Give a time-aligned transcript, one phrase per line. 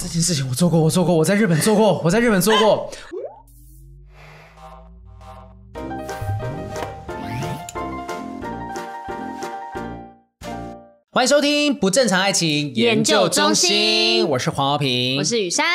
[0.00, 2.90] 这件事情我做过，我做过，我在日本做过，我在日本做过。
[11.20, 15.66] 欢迎收听不正常爱情研究中心，中心我是黄豪平，我是雨珊。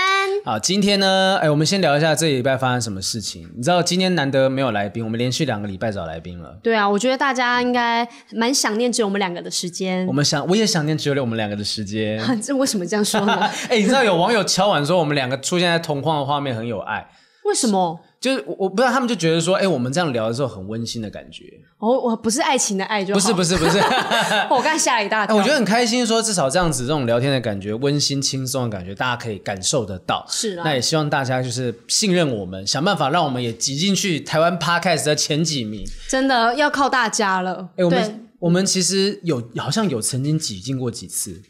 [0.44, 3.48] 好，今天呢，哎，我们先聊一下这礼拜发生什么事情。
[3.56, 6.58] 你知道今天难得没有来宾，我们连续两个礼拜找来宾了。
[6.64, 10.04] 对啊，我觉得大家应该蛮想念只有我们两个的时间。
[10.08, 12.20] 我们想，我也想念只有我们两个的时间。
[12.42, 13.34] 这为什么这样说呢？
[13.70, 17.08] 哎，你知道有网友敲碗说我们两个出现在同框的画面很有爱，
[17.46, 18.00] 为什么？
[18.20, 21.44] 就是我我不知道他们就觉得说，哎，我们这样聊的时候很温馨的感觉。
[21.78, 23.78] 哦，我不是爱情的爱就，不是不是不是，
[24.50, 25.36] 我刚才吓了一大跳。
[25.36, 30.26] 我觉得很开心，说至少这样子这种聊天的感觉，温馨轻松的感觉，大家可以感受得到。
[30.28, 35.86] 是啊，那也希望大家就是信任我们，想办法让我们也挤进去台湾 Podcast 的前几名。
[36.10, 37.70] 真的要靠大家了。
[37.76, 41.44] 哎，我们我们其实有好像有曾经挤进过几次。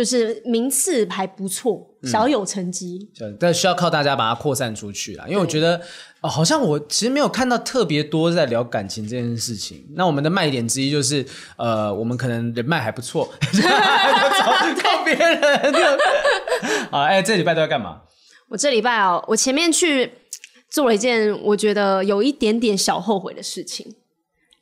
[0.00, 5.26] 就是名次还不错，小有成绩，嗯，但需要靠大家把它扩散出去啦。
[5.28, 5.78] 因为我觉得，
[6.22, 9.86] 哦，好像我其实没有看到特别多在聊感情这件事情。
[9.94, 11.22] 那我们的卖点之一就是，
[11.58, 14.50] 呃，我们可能人脉还不错， 找
[14.82, 15.98] 靠别人。
[16.90, 18.00] 好，哎，这礼拜都要干嘛？
[18.48, 20.10] 我这礼拜哦，我前面去
[20.70, 23.94] 做了一件我觉得有一点点小后悔的事情。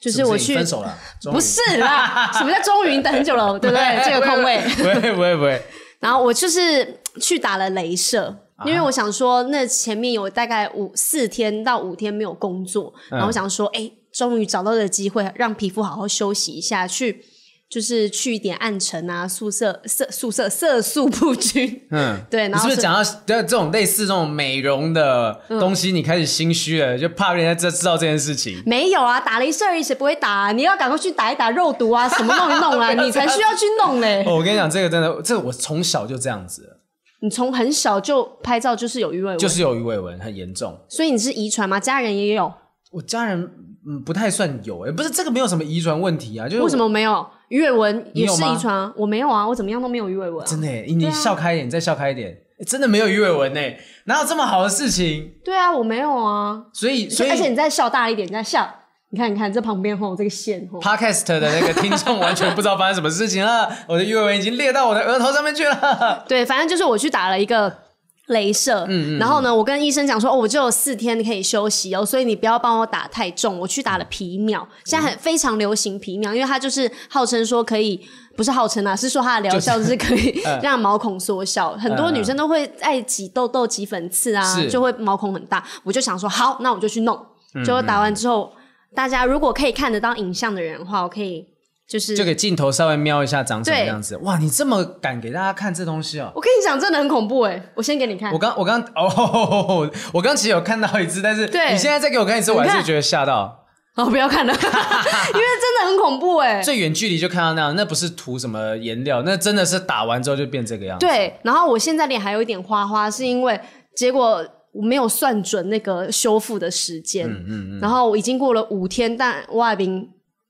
[0.00, 4.02] 就是我去分手了，不是啦， 什么叫终于等很久了， 对不对？
[4.04, 5.62] 这个空位，不会不会不会。
[5.98, 17.24] 然后我就是去打了镭射，因为我想说，那前面有大概五四天到五天没有工作，然后我想说，哎，终于找到这个机会，让皮肤好好休息一下，去。
[17.70, 21.82] 就是去一点暗沉啊，宿舍色宿舍色素不均。
[21.90, 22.48] 嗯， 对。
[22.48, 28.62] 然后你是不是讲到这种类似这种美容的东西，你开始心虚了，嗯、就怕人家知知道这件事情？
[28.64, 30.52] 没有啊，打雷射而已，谁不会打啊？
[30.52, 34.24] 你要赶快去打一打肉毒啊，什么弄一弄啊， 你才需要去弄嘞。
[34.26, 36.76] 哦，我跟你讲，这个真的，这个、我从小就这样子。
[37.20, 40.78] 你从很小就拍照就是有鱼尾纹，就是有鱼尾纹，很严重。
[40.88, 41.78] 所以你是遗传吗？
[41.78, 42.50] 家人也有？
[42.92, 43.42] 我家人
[43.86, 47.26] 嗯不太算有，哎，不是这个没有什么遗传问题啊，就是为什么没有？
[47.48, 50.46] 鱼尾纹也是遗传啊，我没有啊，我怎么样都没有鱼尾纹啊。
[50.46, 52.36] 真的耶，你笑开一点，你再笑开一点，
[52.66, 53.60] 真的没有鱼尾纹呢，
[54.04, 55.32] 哪有这么好的事情？
[55.44, 56.64] 对啊，我没有啊。
[56.72, 58.68] 所以，所以，而且你再笑大一点，你再笑，
[59.10, 60.78] 你看，你看这旁边吼，这个线吼。
[60.80, 66.24] Podcast 的那个听众完全不知道发生什么事情了，我的鱼尾纹已经裂到我的额头上面去了。
[66.28, 67.87] 对，反正就是我去打了一个。
[68.28, 78.00] 雷射，嗯嗯，然后呢，我跟医生讲说，哦，我就有四天可以休息哦，所以你不要帮我打太重，我去打了皮秒，现在很非常流行皮秒，因为它就是号称说可以，
[78.36, 87.18] 不是号称啊，是说它的疗效就是可以 让毛孔缩小，就是、很多女生都会爱挤痘痘、挤粉刺啊，就会毛孔很大，我就想说，好，那我就去弄，
[87.64, 88.52] 结果打完之后，
[88.94, 91.46] 大家如果可以看得到影像的人的话，我可以。
[91.88, 94.36] 就是就给镜头稍微瞄一下长什么样子，哇！
[94.36, 96.30] 你这么敢给大家看这东西哦？
[96.34, 98.30] 我跟你讲，真的很恐怖哎，我先给你看。
[98.30, 103.64] 我刚我刚 哦，我刚其实有看到一次，但是你现在再给我看一次，我还是觉得吓到。
[103.96, 106.62] 哦，不要看了， 因为真的很恐怖哎。
[106.62, 111.04] 最远距离就看到那样，那不是涂什么颜料，那真的是打完之后就变这个样子。
[111.06, 113.58] 对，然后我现在脸还有一点花花，是因为
[113.96, 117.26] 结果我没有算准那个修复的时间。
[117.28, 117.80] 嗯嗯嗯。
[117.80, 119.74] 然后我已经过了五天，但我还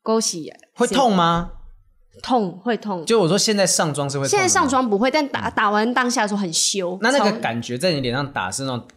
[0.09, 0.53] 没恭喜。
[0.75, 1.51] 会痛吗？
[2.23, 3.05] 痛会痛。
[3.05, 4.31] 就我说，现在上妆是会痛。
[4.31, 6.99] 现在上妆不会，但打打完当下的时候很羞。
[7.03, 8.89] 那那个感觉在你脸上打是那种，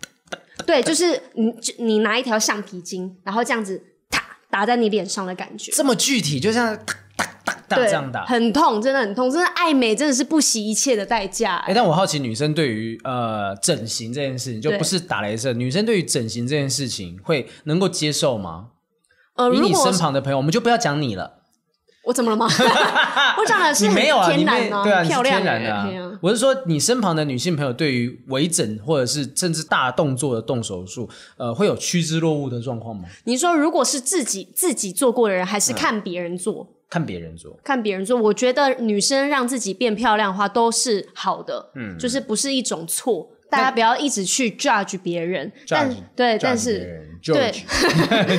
[0.66, 5.72] 对，就是你你拿一条橡皮筋，然后这样子打打在你脸上的感觉。
[5.72, 11.58] 这么具体，就像哒哒哒哒这样打，很痛，真的很痛，真的爱美真的是不惜一切的代价。
[11.68, 18.70] 哎，但我好奇女生对于呃整形这件事情，就不是打雷射，女生对于整形这件事情会能够接受吗？
[19.50, 21.40] 呃，以你身旁的朋友，我们就不要讲你了。
[22.06, 22.48] 我怎么了吗？
[23.38, 24.08] 我长得是很天
[24.44, 25.88] 然啊，对啊，漂亮的啊。
[26.20, 31.08] 我是说，你身旁的女性朋友对于微整或者是甚至大动作的动手术，
[31.38, 33.04] 呃，会有趋之若鹜的状况吗？
[33.26, 36.68] 你说，如果是自己自己做过的人，还是看别人做？
[36.90, 38.20] 看别人做，看别人做。
[38.20, 43.30] 我觉得女生让自己变漂亮的话，都是好的，嗯，就是不是一种错。
[43.52, 47.52] 大家不要一直去 judge 别人，但对，但是对，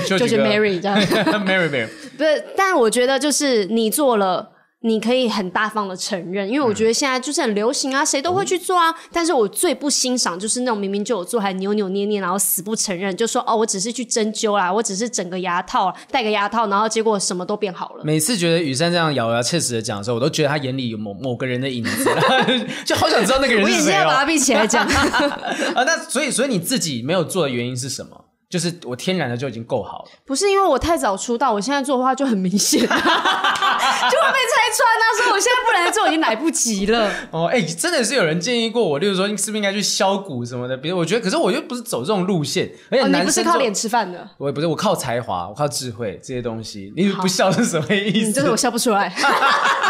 [0.09, 0.99] 就是 Mary 这样，
[1.47, 1.87] Mary Mary，
[2.19, 4.51] 不是，但我觉得就是你做了。
[4.85, 8.91] 你可以很大方的承认，因为我觉得现在就是很流行啊，谁都会去做啊。
[8.91, 18.05] 嗯、但是我最不欣赏就是那种明明就有做，还扭扭捏捏，然后死不承认，就说哦，我只是去针灸啦，我只是整个牙套，戴个牙套，然后结果什么都变好了。
[18.05, 22.11] 每次觉得雨珊这样咬牙切齿的讲的时候，我都觉得他眼里有某某个人的影子，
[22.85, 23.75] 就好想知道那个人是谁。
[23.75, 24.85] 我眼睛要把它闭起来讲
[25.75, 25.85] 啊。
[25.85, 28.25] 那所以，所以你自己没有做的原因是什么？
[28.53, 32.83] 就是我天然的就已经够好了，不是因为我太早出道，我现在做的话就很明显。
[34.03, 35.05] 就会被拆穿啊！
[35.17, 37.09] 所以我现在不能做，已经来不及了。
[37.33, 40.77] 哦，哎、欸，真的是有人建议过我，例如说，你是不是应该去削骨什么的？
[40.77, 46.93] 比如，我觉得，可是我又不是走这种路线，而且你不是靠脸吃饭的，我也不是，我靠才华，我靠智慧这些东西。
[46.95, 48.33] 你不笑是什么意思？
[48.33, 49.09] 就是我笑不出来。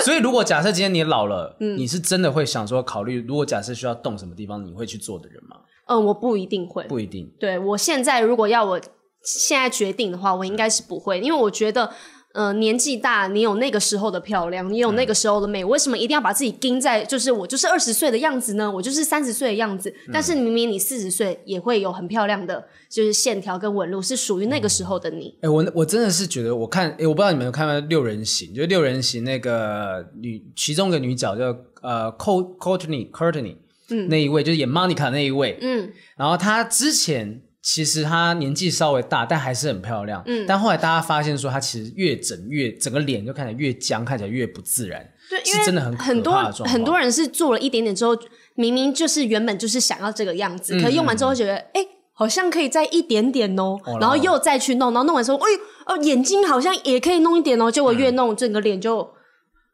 [0.04, 5.56] 所以，如果假设今天你老了，嗯，你是真的会想说考虑，如果假设需要动什么地方，你会去做的人吗？
[5.86, 7.30] 嗯，我不一定会，不一定。
[7.38, 8.80] 对，我现在如果要我
[9.22, 11.90] 现在决定的话，我应该是不会，因为我觉得，
[12.32, 18.70] 呃，年纪大，你有那个时候的漂亮，你有那个时候的美，嗯、为什么一定要把自己盯在就是我就是二十岁的样子呢？
[18.70, 25.36] 我就是三十岁的样子，嗯、但是明明你四十岁也会有很漂亮的，就是线条跟纹路，是属于那个时候的你。
[25.40, 31.44] 哎、我我真的是觉得，我看，哎、欸，我不知道你们有看没有六人行，就是六人行那个女其中一个女角叫
[31.82, 33.56] 呃 Courtney Courtney。
[33.92, 46.34] 嗯，那一位就是演 Monica 那一位，嗯，然后她之前其实她年纪稍微大，但还是很漂亮，嗯，但后来大家发现说她其实越整越整个脸就看起来越僵，看起来越不自然，对，是真的很很多
[46.64, 48.16] 很多人是做了一点点之后，
[48.54, 55.46] 明明就是原本就是想要这个样子，嗯、可是用完之后觉得哎、嗯，好像可以再一点点哦，哦然后又再去弄，然后弄完之后，哎
[55.86, 59.10] 哦眼睛好像也可以弄一点哦，结果越弄整个脸就。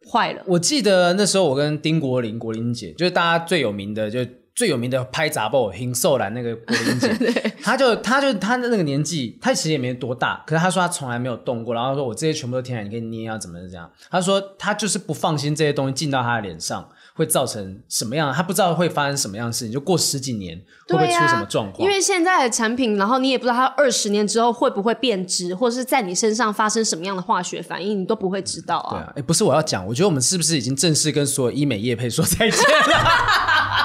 [0.08, 0.42] 坏了！
[0.46, 4.20] 我记得那时候我跟丁国林、国林姐，就是大家最有名的，就
[4.56, 13.88] 最有名的拍杂报、很瘦兰那个国林姐， 对她就她就她的那个年纪，她其实也没多大，可是她说她从来没有动过，然后说我这些全部都天然，你可以捏啊，怎么怎样？
[14.10, 16.88] 她说她就是不放心这些东西进到她的脸上。
[17.16, 18.30] 会造成什么样？
[18.30, 20.54] 他不知道会发生什么样的事情，就过十几年
[20.86, 21.82] 会不会出什么状况？
[21.82, 28.90] 因为现在的产品，然后你也不知道它二十年之后会不会变质，或者是在你身上发生什么样的化学反应，你都不会知道啊。
[28.90, 33.10] 对啊，哎，不是我要讲，我觉得我们是不是已经正式跟所有医美业配说再见了？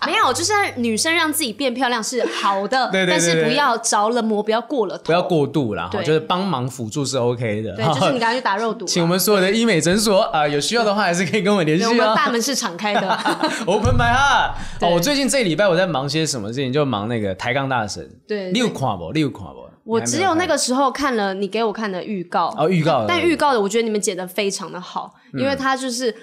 [0.06, 5.90] 没有，就是女生让自己变漂亮是好的， 对对对对，但是不要着了魔，不要过了头，不要过度啦。
[5.92, 7.74] 哈，就是帮忙辅助是 OK 的。
[7.76, 8.86] 对，就是你刚刚去打肉毒。
[8.86, 11.88] 请我们所有的医美诊所啊、呃，有需要的话还是可以跟我们联系、哦。
[11.90, 13.08] 我们大门是敞开的，
[13.66, 14.52] Open my heart。
[14.80, 16.72] 哦，我最近这个礼拜我在忙些什么事情？
[16.72, 18.08] 就忙那个抬杠大神。
[18.26, 19.68] 对，六跨不，六跨不。
[19.84, 23.04] 我只有那个时候看了你给我看的预告哦，预告。
[23.06, 26.14] 但预告的我觉得你们剪的非常的好，嗯、因为他就是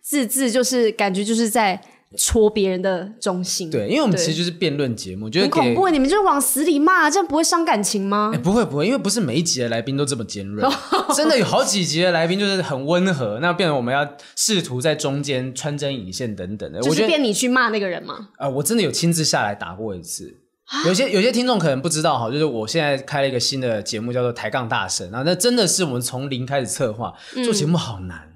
[0.00, 1.78] 字字就是感觉就是在。
[2.16, 5.88] 戳别人的中心，对，因为我们其实就是辩论节目，就是很恐怖。
[5.88, 8.30] 你们就是往死里骂，这样不会伤感情吗？
[8.32, 10.62] 哎，不会不会，因为不是每一集的来宾都这么尖锐，
[11.16, 16.80] 真的有好几集的来宾就是很温和，那变成我们要试图在中间穿针引线等等的。
[16.80, 18.28] 就是变你去骂那个人吗？
[18.36, 20.40] 啊、呃，我真的有亲自下来打过一次。
[20.86, 27.14] 有些有些听众可能不知道哈，就是我现在开了一个新的节目，叫做抬杠大神，然后那真的是我们从零开始策划，
[27.44, 28.18] 做节目好难。
[28.26, 28.35] 嗯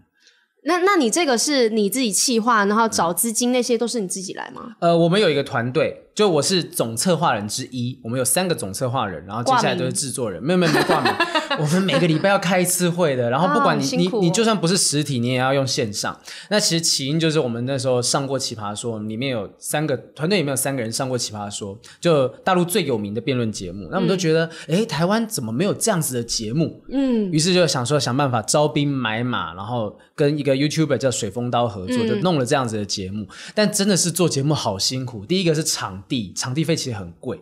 [0.64, 4.76] 那那你这个是你自己企划，然后找资金那些都是你自己来吗？
[4.80, 6.06] 呃，我们有一个团队。
[6.14, 10.42] 就我是总策划人之一，我们有三个总策划人，然后接下来都是制作人。
[10.42, 11.10] 没有没有没挂名，
[11.58, 16.18] 我们每个礼拜要开一次会的，然后不管你、啊、你你就算不是实体，你也要用线上。
[16.50, 23.88] 那其实起因就是我们那时候上过奇葩说，里面有三个团队里面有三个人上过奇葩说，就大陆最有名的辩论节目。
[23.90, 26.82] 那我们都觉得，哎、嗯，台湾怎么没有这样子的节目？
[26.90, 33.22] 嗯，于是就想说想办法招兵买马，然后跟一个 YouTuber 叫水风刀合作，就弄了这样子的节目。
[33.22, 35.98] 嗯、但真的是做节目好辛苦，第一个是场。
[36.10, 37.40] 地场地费其实很贵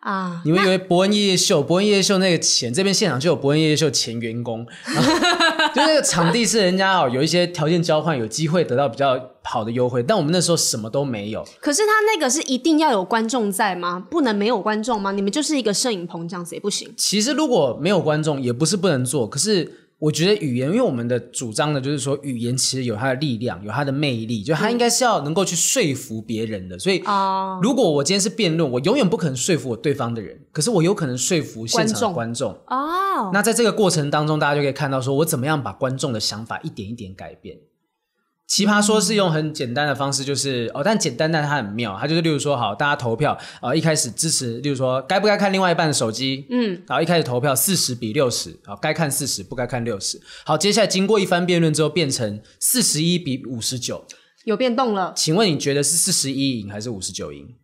[0.00, 0.42] 啊！
[0.44, 4.66] 你们以为博恩夜夜秀，博恩夜夜秀那个钱，这边现场就有博恩夜夜秀前员工，
[5.74, 10.02] 就那个场地是人家哦，有一些条件交换，有机会得到比较好的优惠。
[10.02, 11.42] 但我们那时候什么都没有。
[11.60, 14.04] 可是他那个是一定要有观众在吗？
[14.10, 15.12] 不能没有观众吗？
[15.12, 16.92] 你们就是一个摄影棚这样子也不行。
[16.96, 19.78] 其实如果没有观众，也不是不能做，可是。
[20.02, 26.76] 我觉得语言，因为我们的主张呢，就是说语言其实有它的力量，有它的魅力，就它应该是要能够去说服别人的。
[26.76, 27.00] 所以，
[27.62, 32.50] 如果我今天是辩论，我永远不可能说服我对方的人，可是我有可能说服现场的观众。
[32.66, 37.58] 哦，那在这个过程当中，大家就可以看到，说我怎么样把观众的想法一点一点改变。
[38.52, 43.32] 奇葩说是用很简单的方式，就是哦，但简单但它很妙，它就是例如说，好，大家投票
[43.62, 54.04] 啊、呃，一开始支持，例如说该不该看另外一半的手机，嗯，然后一开始投票四十比六十，好，该看四十，不该看六十，好，接下来经过一番辩论之后，变成四十一比五十九，
[54.44, 55.14] 有变动了。
[55.16, 57.54] 请问你觉得是四十一赢还是五十九赢？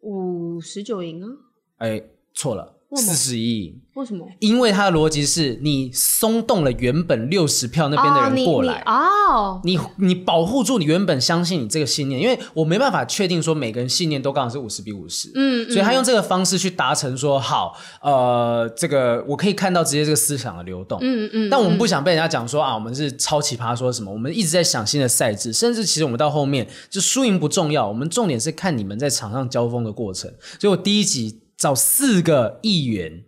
[0.00, 1.28] 五十九赢啊？
[1.76, 2.79] 哎，错了。
[2.96, 4.26] 四十亿，为什么？
[4.40, 8.82] 因为他的逻辑是你松动了原本六十票那边的人过来。
[8.84, 30.28] 哦，你你，保护住你原本相信你这个信念，因为我没办法确定说每个人信念都刚好是五十比五十，嗯，所以他用这个方式去达成说好，呃，这个我可以看到直接这个思想的流动，嗯嗯，但我们不想被人家讲说啊，我们是超奇葩说什么，我们一直在想新的赛制，甚至其实我们到后面就输赢不重要，我们重点是看你们在场上交锋的过程，
[30.58, 31.39] 所以我第一集。
[31.60, 33.22] 找四个议员，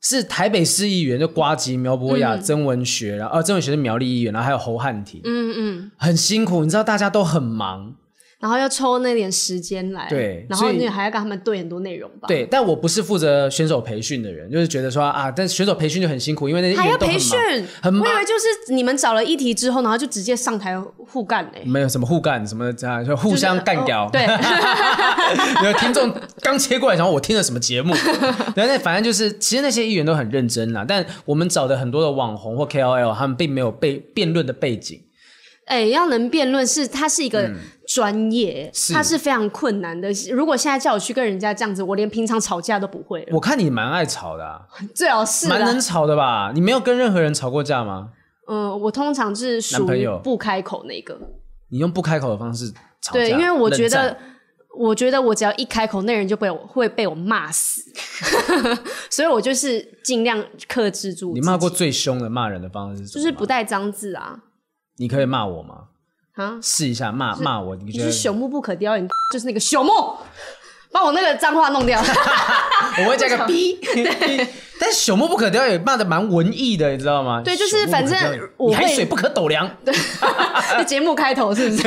[0.00, 7.96] 是台北市议员，就瓜吉、苗博雅、嗯、曾文学，然后呃，曾文学是苗栗议员，然后还有侯汉廷，嗯嗯，很辛苦，你知道大家都很忙。
[8.40, 12.28] 然后要抽那点时间来，对，然后你还要跟他们对很多内容吧？
[12.28, 17.38] 对，但我不是负责选手培训的人，就是觉得说啊，但选手培训就很辛苦，因为那些还要培训，
[17.80, 18.02] 很忙。
[18.02, 24.10] 我以为就是你们找了议题之后，然后就直接上台互干嘞，没有什么互干什么这样，就互相干掉。
[24.10, 24.28] 就是哦、
[25.62, 27.94] 对 有听众刚切过来，然后我听了什么节目？
[28.54, 35.00] 对，那反正就是，其实那些议员都很认真啦，但我们找的很多的网红或 KOL，他们并没有被辩论的背景。
[35.66, 37.50] 哎、欸，要能辩论是，它是一个
[37.94, 40.10] 专业，嗯、它是非常困难的。
[40.32, 43.24] 如果现在叫我去跟人家这样子，我连平常吵架都不会。
[43.30, 44.60] 我看你蛮爱吵的、啊，
[44.92, 46.50] 最好是蛮能吵的吧？
[46.52, 48.10] 你没有跟任何人吵过架吗？
[48.48, 51.16] 嗯，我通常是属于不开口那个。
[51.70, 53.12] 你用不开口的方式吵架？
[53.12, 54.16] 对，因为我觉得，
[54.76, 57.80] 我觉得我只要一开口，那人就被我会被我骂死，
[59.08, 61.32] 所以我就是尽量克制住。
[61.32, 63.22] 你骂过最凶的骂人的方式是什么？
[63.24, 64.40] 就是不带脏字啊。
[64.96, 65.84] 你可以骂我吗？
[66.34, 68.10] 啊，试一下骂骂我，你觉得？
[68.10, 70.16] 是朽木不可雕，你 就是那个朽木，
[70.90, 72.02] 把我那个脏话弄掉。
[72.98, 73.74] 我会加个逼。
[73.82, 74.48] 对，
[74.80, 77.40] 但是朽木不可雕也骂的蛮文艺的，你知道吗？
[77.44, 78.18] 对，就是反正
[78.56, 79.68] 我海水不可斗量。
[79.84, 79.94] 对，
[80.84, 81.82] 节目开头是不是？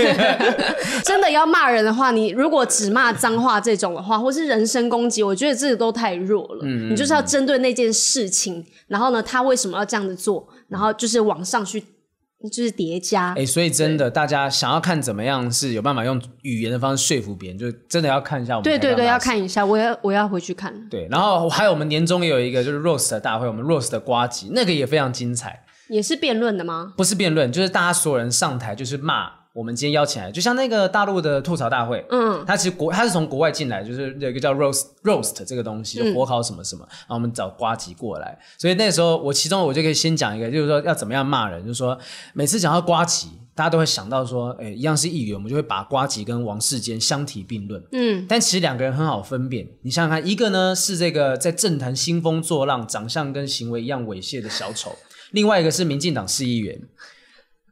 [1.04, 6.62] 真的要骂人的话，你如果只骂脏话这种的话，或是人身攻击，我觉得这个都太弱了。
[6.63, 11.84] 嗯，你就是要针对那件事情，然后呢，他为什么要这样子做，然后就是往上去。
[12.50, 18.63] 就是叠加，哎、欸，所以真的，大家想要看怎么样是有办法用语言的方式说服别人，就真的要看一下我们。
[18.63, 20.74] 对对对，要看一下，我要我要回去看。
[20.89, 25.63] 对，然后还有我们年终也有一个就是 roast 的大会，我们 roast 的瓜集，那个也非常精彩。
[25.89, 26.94] 也是辩论的吗？
[26.96, 29.32] 不是辩论，就是大家所有人上台就是骂。
[29.58, 41.98] 我们今天邀请来，就像那个大陆的吐槽大会，嗯，他其实国他是从国外进来，就是有一个叫 roast roast 这个东西，就火烤什么什么，嗯、然后我们找瓜吉过来，所以那时候我其中我就可以先讲一个，就是说要怎么样骂人，就是说
[42.36, 54.96] 每次讲到瓜吉，大家都会想到说，哎，一样是议员，我们就会把瓜吉跟王世坚相提并论，嗯，但其实两个人很好分辨，你想想看，一个呢是这个在政坛兴风作浪，长相跟行为一样猥亵的小丑，
[55.32, 56.80] 另外一个是民进党市议员。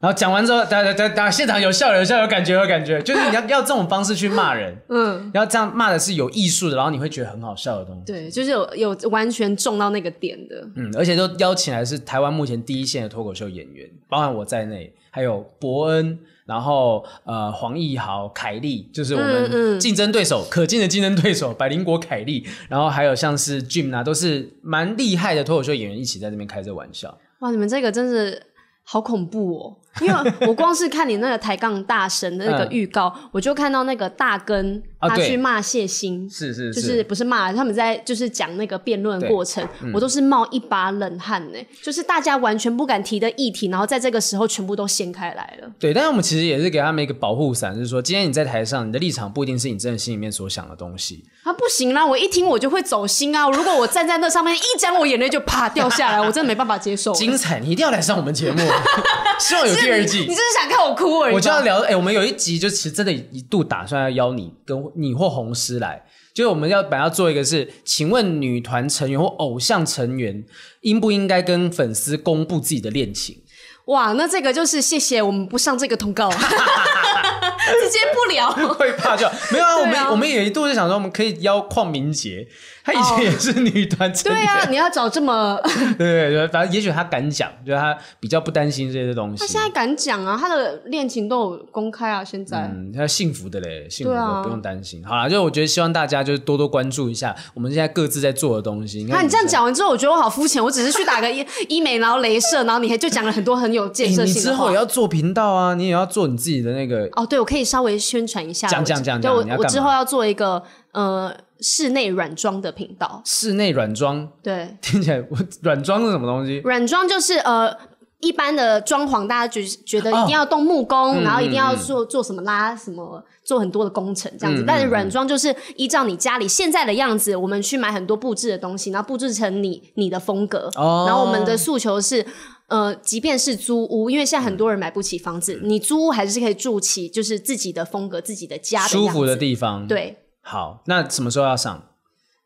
[0.01, 8.03] 然后讲完之后，大家大家现场有笑有笑有感觉有感觉，就是你要 要这种方式去骂人，嗯，要这样骂的是有艺术的，然后你会觉得很好笑的东西。
[8.05, 27.17] 对，就是有有完全中到那个点的，嗯，而且都邀请来是台湾目前第一线的脱口秀演员，包含我在内，还有伯恩，然后呃黄义豪、凯利，就是我们竞争对手，嗯嗯、可敬的竞争对手百灵果凯利，然后还有像是 Jim 啊，都是蛮厉害的脱口秀演员，一起在这边开这玩笑。
[27.39, 28.41] 哇，你们这个真是
[28.83, 29.77] 好恐怖哦！
[30.01, 41.59] 因为我光是看你那个抬杠大神的那个预告，嗯、我就看到那个大根他去骂谢欣，是是，就是不是骂他们在就是讲那个辩论过程，嗯、我都是冒一把冷汗呢。
[41.81, 45.71] 就是大家完全不敢提的议题，然后在这个时候全部都掀开来了。
[45.79, 51.23] 对，但是我们其实也是给他们一个保护伞，就是说今天你在台上，你的立场不一定是你真的心里面所想的东西。
[51.43, 52.03] 啊，不行啦！
[52.03, 53.47] 我一听我就会走心啊！
[53.51, 57.13] 如果我站在那上面一讲，我眼泪就啪掉下来，我真的没办法接受。
[57.13, 58.57] 精彩，你一定要来上我们节目，
[59.39, 60.19] 希望有第二季。
[60.19, 60.65] 你这是想？
[60.67, 61.33] 看我哭而已。
[61.35, 70.43] 我就要聊，哎、欸，我们有一集就其实真的一度打算要邀你跟你或红师来，就是我们要本来要做一个是，请问女团成员或偶像成员
[70.81, 73.37] 应不应该跟粉丝公布自己的恋情？
[73.85, 79.71] 哇，那这个就是谢谢我们不上这个通告， 直接不聊，会怕就没有啊。
[79.73, 82.47] 啊我们我们也一度就想说，我们可以邀邝明杰。
[82.85, 84.39] 他以前也是女团成员。
[84.39, 85.59] 对啊，你要找这么
[85.97, 89.39] 对对对，反正也许他敢讲，就是他比较不担心这些东西。
[89.39, 95.03] 他现在敢讲啊，他的恋情都有公开啊，现在嗯，他幸福的嘞，幸福的不用担心。
[95.03, 99.03] 好啦，就我觉得希望大家就是多多关注一下我们现在各自在做的东西。
[99.03, 111.31] 你看，你这样讲完之后，我觉得我好肤浅，我只是去打个医医美，然后镭射，然后你还就讲了很多很有建设性之后也要做频道啊，你也要做你自己的那个哦，对，我可以稍微宣传一下，讲讲讲，对，我我之后要做一个呃。
[111.61, 116.59] 室内软装的频道，室内软装，对，听起来我软装是什么东西？
[116.65, 117.73] 软装就是呃，
[118.19, 124.63] 一般的装潢，大家觉觉得一定要动木工，哦、然后一定要做、嗯、做什么拉什么，做很多的工程这样子。
[124.63, 130.69] 嗯、但是软装就是依照你家里现在的样子，我们去买很多布置的东西，然后布置成你你的风格。
[130.75, 132.23] 哦，然后我们的诉求是，
[132.67, 139.87] 呃，即便是租屋，因为现在很多人买不起房子，嗯、你租屋还是可以住起，就是自己的风格、自己的家的舒服的地方。
[139.87, 140.17] 对。
[140.41, 141.89] 好，那什么时候要上？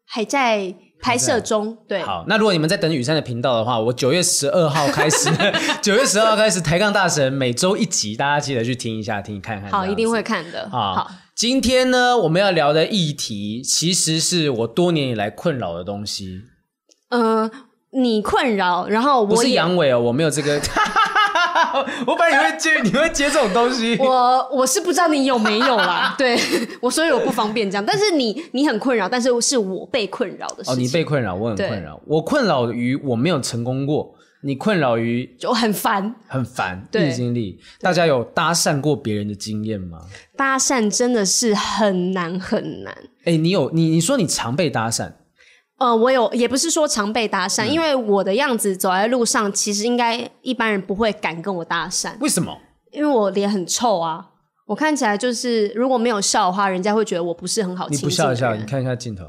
[0.05, 1.77] 还在拍摄中。
[1.87, 5.29] 对，好，那如果你们在等雨山的频道的话，我九月十二号开始，
[5.81, 9.69] 九月十二号开始抬杠大神每周一集，大家记得去听一下，听一看看。
[9.69, 10.69] 好，一定会看的。
[10.69, 16.41] 好，好，今天呢，我们要聊的议题，其实是我多年以来困扰的东西。
[17.09, 17.51] 嗯、呃。
[17.91, 20.59] 你困扰，然后我不是阳痿哦，我没有这个，
[22.05, 26.39] 我本来以为接你会接这种东西， 我我是不知道你有没有啦， 对
[26.81, 34.15] 我所以我不方便这样，但是你你很困扰，但是是我被困扰的事情，哦，你被困扰，我很困扰，我困扰于我没有成功过。
[34.41, 37.59] 你困扰于就很烦，很烦，对，经历。
[37.81, 39.99] 大家有搭讪过别人的经验吗？
[40.37, 42.93] 搭讪真的是很难很难。
[43.25, 45.11] 哎、欸，你有你你说你常被搭讪？
[45.79, 52.11] 呃，我有，也不是说常被搭讪，嗯、因为我的样子走在路上，其实应该一般人不会敢跟我搭讪。
[52.19, 52.57] 为什么？
[52.91, 54.29] 因为我脸很臭啊，
[54.67, 58.07] 我看起来就是如果没有笑的话，人家会觉得我不是很好亲近。
[58.07, 59.25] 你不笑一笑，你看一下镜头。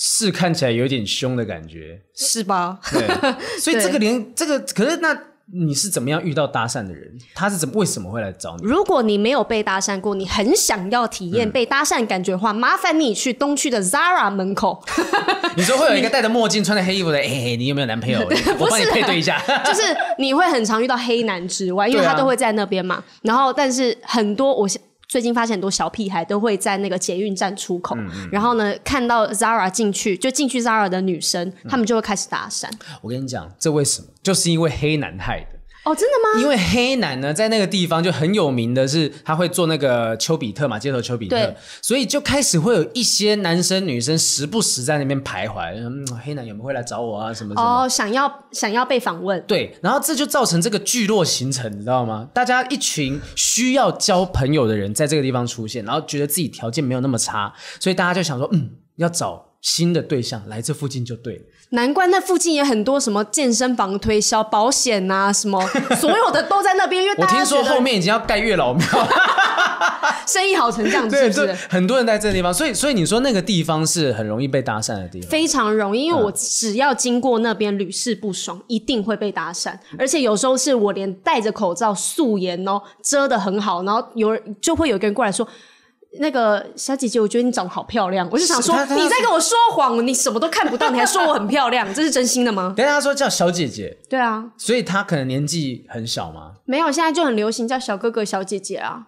[0.00, 2.78] 是看起来有点凶的感觉，是吧？
[2.92, 5.12] 对，所以这个连这个，可是那
[5.52, 7.10] 你是怎么样遇到搭讪的人？
[7.34, 8.64] 他是怎么为什么会来找你？
[8.64, 14.82] 如果你没有被搭讪过，你很想要体验被搭讪感觉的话，嗯、麻烦你去东区的 Zara 门口。
[15.56, 18.20] 你说会有一个戴着墨镜、穿着黑衣服的，哎、欸，你有没有男朋友？
[18.58, 19.40] 我帮你配对一下。
[19.64, 19.82] 就是
[20.18, 22.96] 你会很常遇到黑男之外，因为他都会在那边嘛。
[22.96, 24.68] 啊、然后，但是很多我。
[25.08, 27.96] 最近发现很多小屁孩都会在那个捷运站出口，
[28.30, 32.70] 然后呢，看到 Zara 进去，就进去 Zara 的女生，他、嗯、们就会开始搭讪。
[33.00, 34.08] 我跟你讲，这为什么？
[34.22, 35.57] 就是因为黑男害的。
[35.88, 36.42] 哦，真的吗？
[36.42, 47.32] 因为黑男呢，在那个地方就很有名的是，他会做那个丘比特嘛，街头丘比特，所以就开始会有一些男生女生时不时在那边徘徊，嗯，黑男有没有会来找我啊？
[47.32, 47.84] 什么什么？
[47.84, 49.42] 哦，想要想要被访问。
[49.46, 52.28] 对，然后这就造成这个聚落形成，你知道吗？
[52.34, 61.42] 大家一群需要交朋友的人在这个地方出现，然后觉得自己条件没有那么差，所以大家就想说，嗯，要找新的对象来这附近就对了。
[61.70, 65.60] 难怪那附近也很多什么健身房推销、保险啊，什么
[66.00, 67.02] 所有的都在那边。
[67.02, 68.86] 因为我听说后面已经要盖月老庙，
[70.26, 71.46] 生意好成这样子，是不是？
[71.46, 85.46] 对，很多人在这个地方，所以所以你说那个地方是很容易被搭讪的地方，非常容易，因为我只要经过那边屡试不爽，一定会被搭讪，而且有时候是我连戴着口罩、素颜哦遮的很好，然后有人就会有一个人过来说。
[86.20, 92.74] 那个小姐姐，我觉得你长得好漂亮，我就想说你在跟我说谎，你什么都看不到，你还说我很漂亮， 这是真心的吗？
[92.76, 96.54] 等下他说叫小姐姐，对啊，所以他可能年纪很小吗？
[96.64, 99.06] 没有，现在就很流行叫小哥哥、小姐姐啊。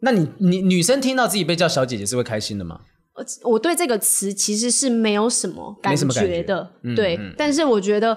[0.00, 2.80] 那你你女生听到自己被叫小姐姐是会开心的吗？
[3.44, 8.16] 我对这个词其实是没有什么感觉的，觉对，但是我觉得。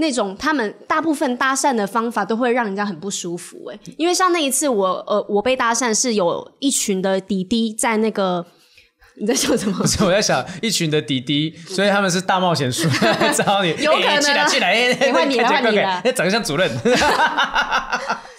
[0.00, 8.44] 那种他们大部分搭讪的方法都会让人家很不舒服哎，因为像那一次我呃我被搭讪是有一群的弟弟在那个
[9.20, 9.76] 你在想什么？
[9.78, 16.70] 不 是我在想一群的弟弟，所以他们是大冒险书来找你， 有可能进来进来，换你了换你了，长得像主任，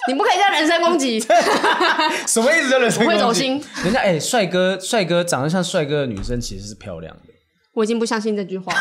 [0.08, 1.19] 你不可以这样人身攻击，
[2.28, 2.69] 什么意思？
[2.71, 3.19] 叫人身攻击？
[3.19, 3.63] 会走心。
[3.84, 7.31] 人家哎，帅哥帅哥长得像帅哥的女生其实是漂亮的。
[7.82, 8.72] 我已经不相信这句话，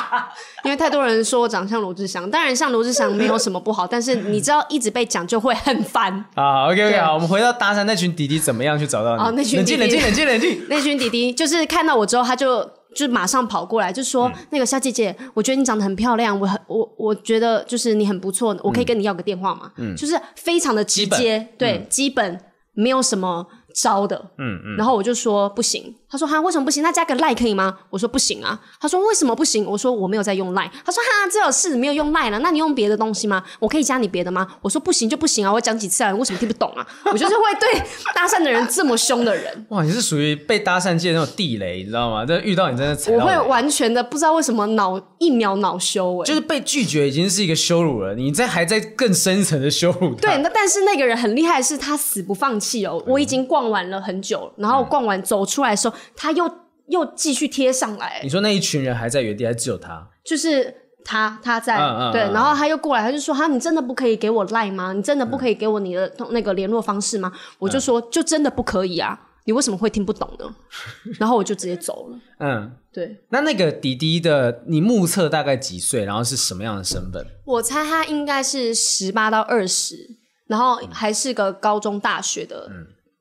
[0.64, 6.12] 因为太多人说我长相罗志祥，当然像罗志祥没有什么不好， 但是你知道一直被讲就会很烦。
[6.34, 9.22] 啊，OK OK，好，我们回到搭讪那群弟弟怎么样去找到你？
[9.22, 9.76] 哦，那群弟弟。
[9.76, 10.48] 冷静冷静冷静。
[10.48, 19.70] 冷静， 那群弟弟就是看到我之后，他就就马上跑过来，就说、嗯、那个小姐姐，我觉得你长得很漂亮，我很我我觉得就是你很不错，我可以跟你要个电话吗？
[19.76, 21.58] 嗯，就是非常的直接，本。
[21.58, 22.40] 对，嗯、基本
[22.72, 25.94] 没有什么招的，嗯嗯，然后我就说不行。
[26.10, 26.82] 他说哈，为什么不行？
[26.82, 27.78] 那加个 line 可以吗？
[27.90, 28.58] 我说不行啊。
[28.80, 29.66] 他说为什么不行？
[29.66, 30.70] 我说我没有在用 line。
[30.84, 33.42] 他说哈，这有事没有用 line 了，那你用别的东西吗？
[33.58, 34.46] 我可以加你别的吗？
[34.62, 36.12] 我说不行就不行啊，我讲几次啊？
[36.14, 36.86] 为什么听不懂啊？
[37.06, 37.80] 我就是会对
[38.14, 39.66] 搭讪的人这么凶的人。
[39.68, 42.24] 哇，你是属于被搭讪界那种地雷，你知道吗？
[42.24, 50.14] 这遇到你真的，我会完全的不知道为什么脑一秒恼羞哎，就是被拒绝已经是一个羞辱了，你在还在更深层的羞辱。
[50.14, 53.02] 对，那但是那个人很厉害，是他死不放弃哦。
[53.06, 56.50] 我已经逛完了很久，然后逛完走出来的时候，他又。
[56.88, 58.18] 又继续贴上来。
[58.22, 60.08] 你说那一群人还在原地，还只有他？
[60.24, 64.94] 就是他，他在、嗯嗯、对，然后他又过来，他就说：“哈，你真的不可以给我 line 吗？
[64.94, 69.20] 你真的不可以给我你的那个联络方式吗？”嗯、我就说：“就真的不可以啊！
[69.44, 70.50] 你为什么会听不懂呢？”
[71.20, 72.18] 然后我就直接走了。
[72.38, 73.20] 嗯，对。
[73.28, 76.06] 那那个弟弟的，你目测大概几岁？
[76.06, 77.22] 然后是什么样的身份？
[77.44, 82.70] 我猜他应该是十八到二十，然后还是个高中大学的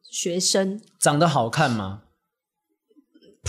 [0.09, 0.75] 学生。
[0.75, 2.03] 嗯、长得好看吗？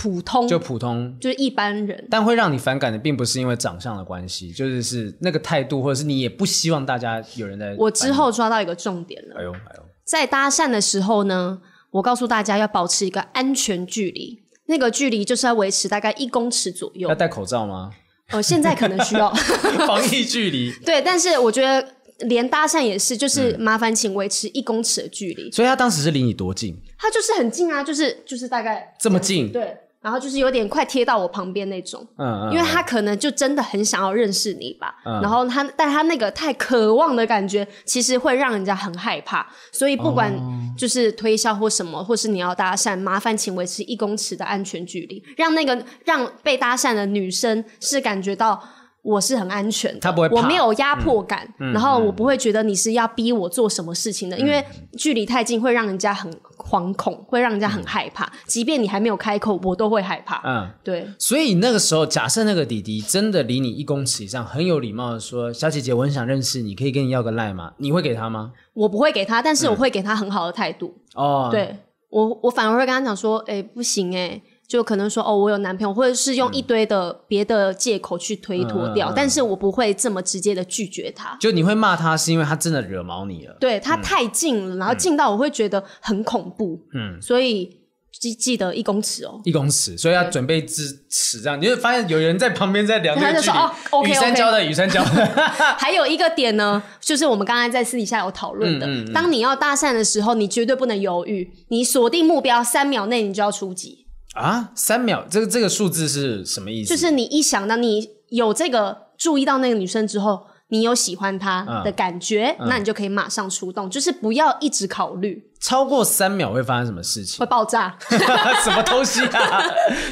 [0.01, 2.07] 普通就普通，就是一般人。
[2.09, 7.75] 但会让你反感的，并不是因为长相的关系，就是是那个态度，或者是你也不希望大家有人在。
[7.77, 9.35] 我之后抓到一个重点了。
[9.37, 11.59] 哎呦哎呦，在搭讪的时候呢，
[11.91, 17.09] 我告诉大家要保持一个安全距离，那个距离就是要维持大概一公尺左右。
[17.09, 17.91] 要戴口罩吗？
[18.31, 19.29] 呃，现在可能需要
[19.85, 20.71] 防疫距离。
[20.85, 21.85] 对，但是我觉得
[22.19, 25.51] 连搭讪也是，就是麻烦请维持一公尺的距离。
[25.51, 26.79] 所以他当时是离你多近？
[26.97, 29.51] 他就是很近啊，就是就是大概这么近。
[29.51, 29.75] 对。
[30.01, 32.07] 然后就是有点快贴到我旁边那种，
[32.51, 40.33] 因为他可能就真的很想要认识你吧，嗯然后他，但他那个太渴望的感觉，其实会让人家很害怕，所以不管
[40.77, 48.61] 就是推销或什么，或是你要搭讪，麻烦请维持一公尺的安全距离，让那个让被搭讪的女生是感觉到。
[49.01, 54.63] 我是很安全的，他不会我没有压迫感，嗯、然后我不会觉得你是要逼我做什么事情的，嗯、因为
[54.97, 58.25] 距离太近会让人家很惶恐，会让人家很害怕。
[58.25, 60.41] 嗯、即便你还没有开口，我都会害怕。
[60.45, 61.07] 嗯，对。
[61.17, 68.51] 所以那个时候，假设那个弟弟真的离你一公尺以上，很有礼貌的说：“小姐姐，我很想认识你，可以跟你要个赖吗？”你会给他吗？
[68.73, 70.93] 我不会给他，但是我会给他很好的态度。
[71.15, 71.75] 哦、嗯，对
[72.09, 81.35] 我，我反而会跟他讲说：“哎、欸，不行、欸，哎。”就可能说哦，我有男朋友，或者是用一堆的别的借口去推脱掉，嗯嗯嗯、但是我不会这么直接的拒绝他。
[81.41, 83.57] 就你会骂他，是因为他真的惹毛你了？
[83.59, 86.79] 对，他太近了，嗯、然后近到我会觉得很恐怖。
[86.93, 87.79] 嗯，所以
[88.11, 91.59] 记记得一公尺哦，一公尺，所以要准备支尺这样。
[91.59, 95.25] 你就发现有人在旁边在聊这个距离，他就说哦，OK，OK，雨山教的，雨山教的。
[95.79, 104.05] 还有一个点呢，就是我们刚才在私底下有讨论的，当你要搭讪的时候，你绝对不能犹豫，你锁定目标，三秒内你就要出击。
[104.39, 106.89] 啊，三秒，这个这个数字是什么意思？
[106.89, 115.43] 就是你一想到你有这个注意到那个女生之后，你有喜欢她的感觉，嗯、那你就可以马上出动，嗯、就是不要一直考虑。
[115.59, 117.39] 超过三秒会发生什么事情？
[117.39, 117.97] 会爆炸？
[118.63, 119.61] 什么东西啊？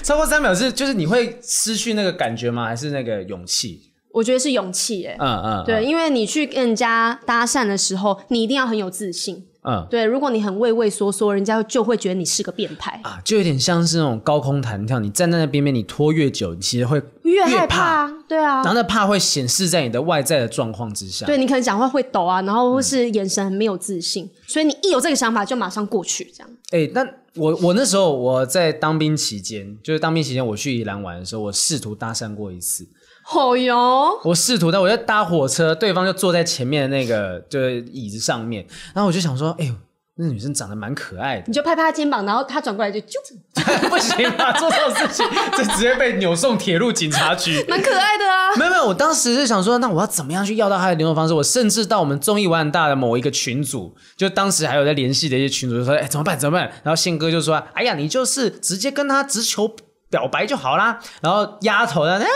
[0.03, 2.65] 超过三秒是就是你会失去那个感觉吗？
[2.65, 3.81] 还是那个勇气？
[4.11, 9.45] 我觉得是勇气，哎，嗯嗯，对，因为你去跟人家搭讪的时候，你一定要很有自信。
[9.69, 12.97] 嗯，对，如果你很畏畏缩缩，人家就会觉得你是个变态。
[13.03, 26.49] 啊，就有点像是那种高空弹跳，你站在那边边，你拖越久，你其实会越害怕，对啊，然后那怕会显示在你的外在的状况之下，对，你可能讲话会抖啊，然后或是眼神很没有自信，嗯、所以你一有这个想法就马上过去这样。
[26.71, 32.87] 哎、欸，那我我那时候我在当兵期间，就是当兵期间我去宜兰玩的时候，我试图搭讪过一次。
[33.29, 34.19] 好哟、哦！
[34.23, 39.73] 我试图，但我在搭火车，对方就坐在前面的那个就是椅子上面，然后我就想说，哎呦。
[40.19, 43.13] 那女生长得蛮可爱的，你就拍拍她肩膀，然后她转过来就啾，
[43.87, 45.23] 不行啊，做这种事情
[45.55, 47.63] 就直接被扭送铁路警察局。
[47.69, 51.35] 蛮可爱的啊，没有没有，我当时是想说，那我要怎么样去要到她的联络方式？
[51.35, 56.39] 我甚至到我们综艺玩很大的某一个群组，就当时还有在联系的一些群组，就说，哎，怎么办？
[56.39, 56.67] 怎么办？
[56.83, 59.71] 然后宪哥就说，哎呀，你就是直接跟他直球
[60.09, 60.99] 表白就好啦。
[61.21, 62.27] 然后丫头呢，哎。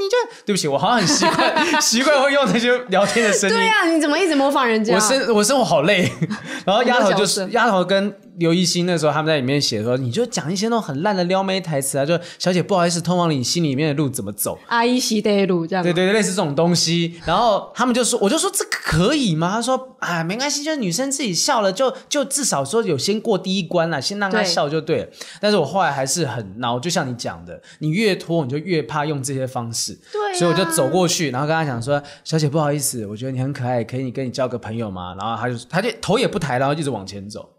[0.00, 0.16] 你就
[0.46, 3.54] 对不起，我好像很习惯 习惯会用那些聊天的声音。
[3.54, 4.94] 对呀、啊，你怎么一直模仿人家？
[4.94, 6.10] 我生我生活好累。
[6.64, 14.58] 然后丫头就是丫头跟刘一星那时候他们在里面写说，你就讲一些那种很烂的撩妹台词啊，就小姐不好意思，通往你心里面的路怎么走？
[14.68, 15.82] 阿姨西的路这样。
[15.82, 17.20] 对对对，类似这种东西。
[17.26, 19.50] 然后他们就说，我就说这个可以吗？
[19.52, 25.04] 他说啊，没关系，就是女生自己笑了，就就至少说有先过第一关了，先让她笑就对了。
[25.04, 29.94] 对但是我后来还是很恼，就像你讲的，你越拖你就越怕用这些方式。
[30.12, 30.38] 对、啊。
[30.38, 37.50] 所以我就走过去，然后跟她讲说：“小姐，不好意思，我觉得你很可爱，可以你跟你交个朋友吗？”然后她就他就头也不抬，然后一直往前走，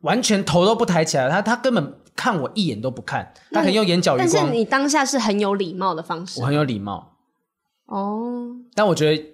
[0.00, 4.28] 完全头都不抬起来，她她根本看我一眼都不看，他可能用眼角余光。
[4.32, 7.16] 但是你当下是很有礼貌的方式，我很有礼貌
[7.86, 8.56] 哦。
[8.74, 9.24] 但我觉得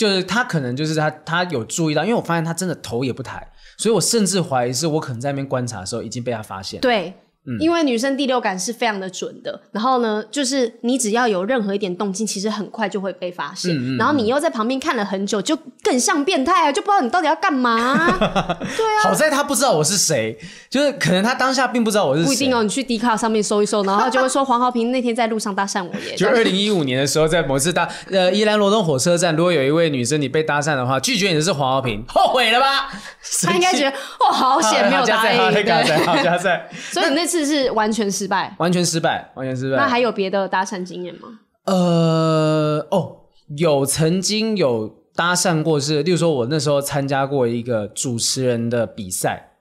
[0.00, 6.80] 就是他可能就是他他有注意到，因为我发现他真的头也不抬，所以我甚至怀疑是我可能在那边观察的时候已经被他发现。
[6.80, 7.12] 对。
[7.58, 13.74] 因为女生第六感是非常的准的，然后呢，就是你只要有任何一点动静，其实很快就会被发现。
[13.74, 18.56] 嗯嗯、然后你又在旁边看了很久，就更像变态啊，就不知道你到底要干嘛、啊。
[18.76, 22.26] 对啊，好在他不知道我是谁，就是可能他当下并不知道我是谁。
[22.26, 26.14] 不一定哦，你去 D 卡上面搜一搜，然后就会说黄豪平那天在路上搭讪我耶。
[26.16, 32.90] 就二零一五年的时候，在某次搭呃宜兰罗东火车站，如果有一位女生你被搭讪的话，拒绝你的是黄豪平，后悔了吧？
[33.42, 35.40] 他应该觉得哦，好险没有答应。
[35.40, 36.68] 好加载，好加载。
[36.92, 38.10] 所以你那次是完全。
[38.10, 39.76] 失败，完全失败，完全失败。
[39.76, 41.28] 那还有别的搭讪经验吗？
[41.64, 43.18] 呃，哦，
[43.56, 49.52] 有曾经有搭讪过是，是例如说，我那时候参加过一个主持人的比赛，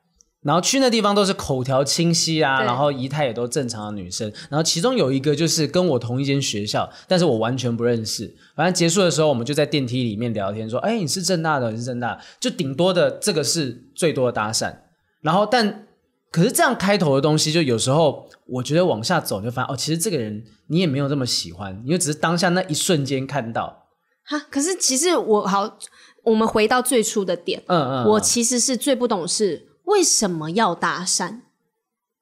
[0.41, 8.35] 然后去那地方都是口条清晰啊，然后仪态也都正常的女生，然后其中有一个就是跟我同一间学校，但是我完全不认识。
[8.55, 14.73] 反正结束的时候，我们就在电梯里面聊天，说：“哎，你是正大的，你是正大。”就顶多的这个是最多的搭讪，
[15.21, 15.85] 然后但。
[16.31, 23.87] 可是这样开头的东西，就有时候我觉得往下走就发现哦，其实这个人你也没有这么喜欢，因为只是当下那一瞬间看到。
[24.25, 25.77] 哈，可是其实我好，
[26.23, 31.39] 我们回到最初的点，嗯，嗯嗯，我其实是最不懂是为什么要搭讪？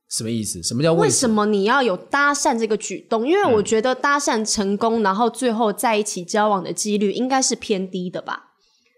[0.10, 0.64] 什么意思？
[0.64, 1.44] 什么叫为什么？
[1.44, 3.28] 为什么你要有搭讪这个举动？
[3.28, 8.54] 因为我觉得搭讪成功，嗯、然后最后在一起交往的几率应该是偏低的吧？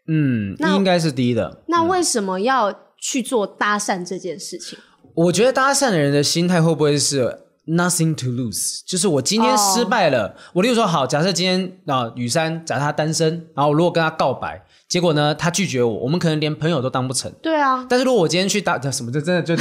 [0.07, 1.63] 嗯，那应该是低的。
[1.67, 4.77] 那为什么要去做搭讪这件事情？
[5.13, 10.31] 我觉得搭讪的人的心态会不会是 nothing to lose，就是我今天失败了，oh.
[10.53, 14.65] 我例如说好，假设今天啊雨珊，假设他单身，然后我如果跟他告白。
[14.87, 17.31] 结果呢，他拒绝我，我们可能连朋友都当不成。
[17.43, 19.55] 对啊，但是如果我今天去搭什么，就真的就，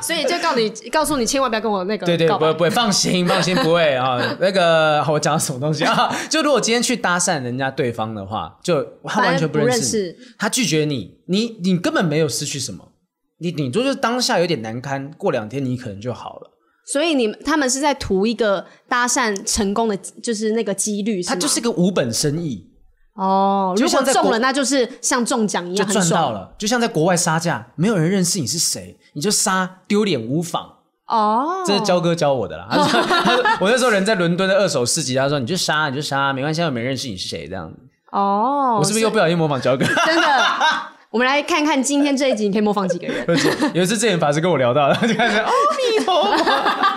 [0.00, 2.06] 所以就告你，告诉你，千万不要跟我那个。
[2.06, 4.20] 对对，不会不会，放心放心，不会啊。
[4.38, 6.14] 那个我讲什么东西啊？
[6.30, 12.86] 就如果今天去搭讪人家对方的话，就他完全不认识他拒绝你，你你根本没有失去什么，
[13.42, 16.50] 你你就是当下有点难堪，过两天你可能就好了。
[16.84, 22.68] 所以你他们是在图一个搭讪成功的，就是那个几率，它就是个无本生意。
[23.14, 26.54] 哦，如果中了，那就是像中奖一样，就赚到了。
[26.58, 30.78] 就像在国外杀价，没有人认识你是谁，你就杀，丢脸无妨。
[31.06, 32.66] 哦，这是焦哥教我的啦。
[32.70, 37.78] 他说，他说我那时候人在伦敦的二手市集，他说你就杀，你就杀，没关系，又没人认识你是谁这样子。
[38.12, 39.84] 哦，我是不是又不小心模仿焦哥？
[39.84, 40.22] 真的。
[41.12, 43.26] 我们来看看今天这一集，你可以模仿几个人？
[43.74, 46.38] 有一次，智妍法师跟我聊到，然后就开始阿弥陀佛。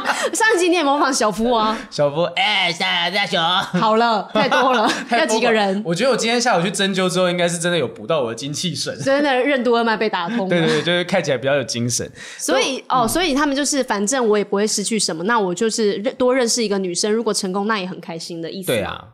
[0.34, 1.78] 上一集你也模仿小夫啊？
[1.92, 3.38] 小夫，哎，大大熊。
[3.78, 5.82] 好了，太多了，要几个人？
[5.86, 10.48] 我觉得我今天下午去针灸之后，应该是真的有补到我的精气神，真的任督二脉被打通。
[10.48, 12.10] 对对对，就是看起来比较有精神。
[12.38, 18.68] 所以哦，所以他们就是，反正我也不会失去什么，那我就是认多认识一个女生，如果成功，那也很开心的意思。
[18.68, 19.10] 对啊。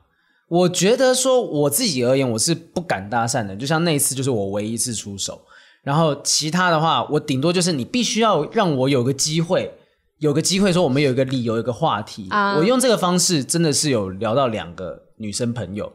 [0.52, 3.56] 我觉得说我自己而言，我是不敢搭讪的。
[3.56, 5.42] 就像那一次，就是我唯一一次出手。
[5.82, 9.74] 然后其他的话，我顶多就是你必须要让我有个机会，
[10.18, 12.28] 有个机会说我们有一个理由，有一个话题。
[12.30, 15.90] Uh, 我用这个方式真的是有聊到两个女生朋友。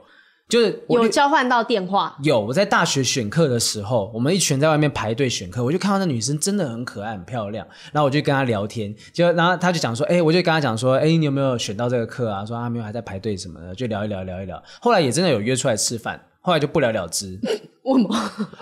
[0.48, 12.46] 就是有交换到电话，有我在大学选课的时候，我们一群在外面排队选课，我就看到那女生真的很可爱、很漂亮，然后我就跟她聊天，就然后她就讲说，哎、欸，我就跟她讲说，哎、欸，你有没有选到这个课啊？
[12.46, 14.62] 说她没有，还在排队什么的，就聊一聊，聊一聊。
[14.80, 17.40] 后来也真的有约出来吃饭，后来就不了了之。
[17.82, 18.16] 为什么？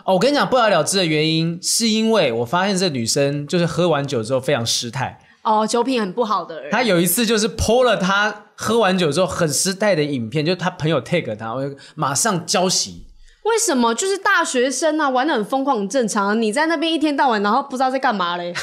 [0.06, 5.20] 哦，我跟你讲，不了了之的原因是因为我发现这女生就是喝完酒之后非常失态。
[5.42, 6.70] 哦，酒品很不好的人。
[6.70, 13.02] 她有一次就是 po 了他喝完酒之后很失态的影片，就是他朋友 take 他，我就马上浇熄。
[13.44, 13.94] 为什么？
[13.94, 16.34] 就是大学生啊，玩的很疯狂，很正常啊。
[16.34, 18.54] 你在那边一天到晚，然后不知道在干嘛嘞？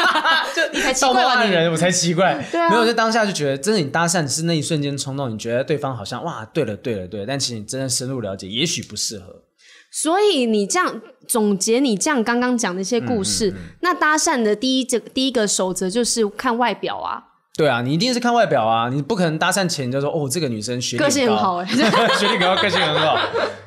[0.56, 1.44] 就你才奇怪吧？
[1.44, 2.42] 人我才奇怪。
[2.50, 9.42] 对啊，没有在当下就觉得，真的你搭讪是那一瞬间冲动，你觉得对方好像哇，对了对了对了，但其实你真的深入了解，也许不适合。
[9.90, 17.31] 所以你这样总结，你这样刚刚讲的一些故事，嗯嗯嗯，那搭讪的第一这第一个守则就是看外表啊。
[17.56, 21.66] 对啊，你一定是看外表啊，你不可能搭讪前就说哦，这个女生学历个性很好哎，
[22.18, 23.18] 学历高，个性很好。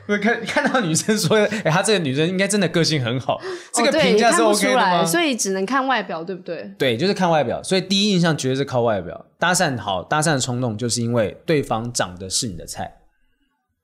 [0.21, 3.41] 看看到女生说，哎，她这个女生应该真的个性很好，
[3.73, 5.03] 这个评价是 OK 的吗？
[5.03, 6.71] 所以只能看外表，对不对？
[6.77, 7.61] 对，就是看外表。
[7.63, 9.25] 所以第一印象绝对是靠外表。
[9.39, 12.97] 搭讪好，搭讪的冲动就是因为对方长得是你的菜。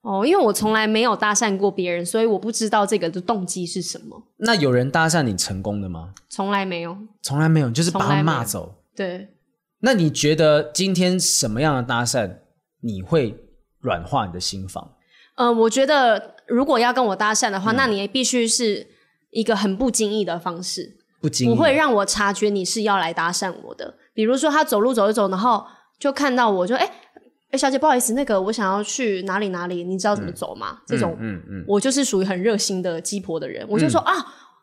[0.01, 4.23] 哦，因为我从来没有搭讪过别人，所以我不知道这个的动机是什么。
[4.37, 6.13] 那有人搭讪你成功的吗？
[6.29, 8.75] 从来没有，从来没有，就是把他骂走。
[8.95, 9.29] 对。
[9.82, 12.38] 那你觉得今天什么样的搭讪
[12.82, 13.36] 你会
[13.80, 14.94] 软化你的心房？
[15.36, 18.88] 呃，我觉得如果要跟我搭讪的话，嗯、那你也必须是
[19.32, 23.96] 一个很不经意的方式，不经意，不会让我察觉你是要来搭讪我的。
[24.13, 25.65] 比如说他走路走一走，然后
[26.00, 26.86] 就看到我就哎。
[26.86, 26.91] 诶
[27.52, 30.78] 哎，小姐，不好意思，那个我想要去哪里哪里，你知道怎么走吗？
[30.80, 34.13] 嗯、这种，嗯嗯，嗯我就是属于很热心的鸡婆的人，嗯、我就说啊，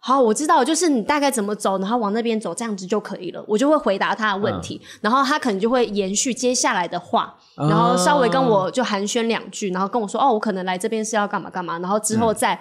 [0.09, 3.45] 好，我知道，就是你大概怎么走，然后往那边走，这样子就可以了。
[3.47, 12.61] 我就会回答他的问题，嗯、然后他可能就会延续接下来的话，然后稍微跟我就寒暄两句，然后跟我说，哦，我可能来这边是要干嘛干嘛，然后之后再，嗯、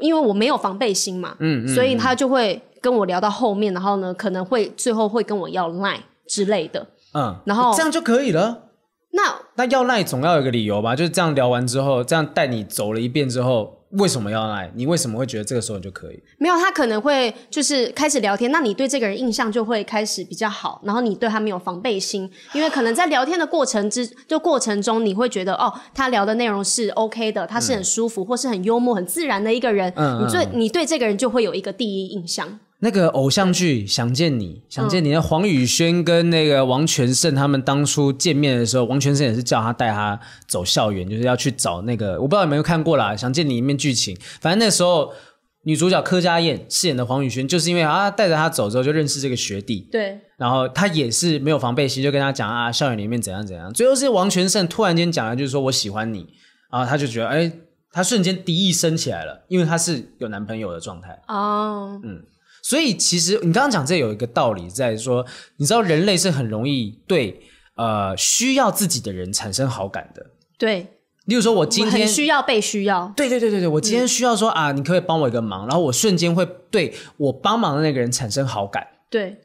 [0.00, 8.60] 因为我没有防备心嘛，嗯，嗯所以他就会跟我聊到后面，然后呢，可能会最后会跟我要 line 之类的，嗯，然后这样就可以了。
[9.12, 9.22] 那
[9.54, 10.94] 那要赖总要有个理由吧？
[10.94, 14.70] 就是这样聊完之后，这样带你走了一遍之后，为什么要赖？
[14.74, 16.22] 你为什么会觉得这个时候你就可以？
[16.38, 32.58] 没有，他可能会就是开始聊天，那你对这个人印象就会开始比较好，然后你对他没有防备心，因为可能在聊天的过程之就过程中，你会觉得哦，他聊的内容是 OK 的，他是很舒服、嗯、或是很幽默、很自然的一个人，嗯嗯，你对你对这个人就会有一个第一印象。
[32.84, 45.10] 那个偶像剧《想见你》，想见你，那黄宇轩跟那个王全胜他们当初见面的时候，王全胜也是叫他带他走校园，就是要去找那个，我不知道有没有看过啦，《想见你》里面剧情，反正那时候
[45.62, 56.26] 女主角柯佳燕饰演的黄宇轩，就是因为啊带着他走之后就认识这个学弟，对，然后他也是没有防备心，就跟他讲啊校园里面怎样怎样，最后是王全胜突然间讲了，就是说我喜欢你，
[56.70, 57.50] 然后他就觉得哎，
[57.90, 61.18] 他瞬间敌意升起来了，因为他是有男朋友的状态。
[61.28, 62.22] 哦，嗯。
[62.64, 65.26] 所以其实你刚刚讲这有一个道理在说，
[65.58, 67.42] 你知道人类是很容易对
[67.76, 70.24] 呃需要自己的人产生好感的。
[70.56, 70.86] 对，
[71.26, 73.12] 例如说我今天很需要被需要。
[73.14, 75.66] 对对对对对，我今天需要说、嗯、啊，你可不可以帮我一个忙？
[75.66, 78.86] 然后我瞬间会对我帮忙的那个人产生好感。
[79.10, 79.36] 对，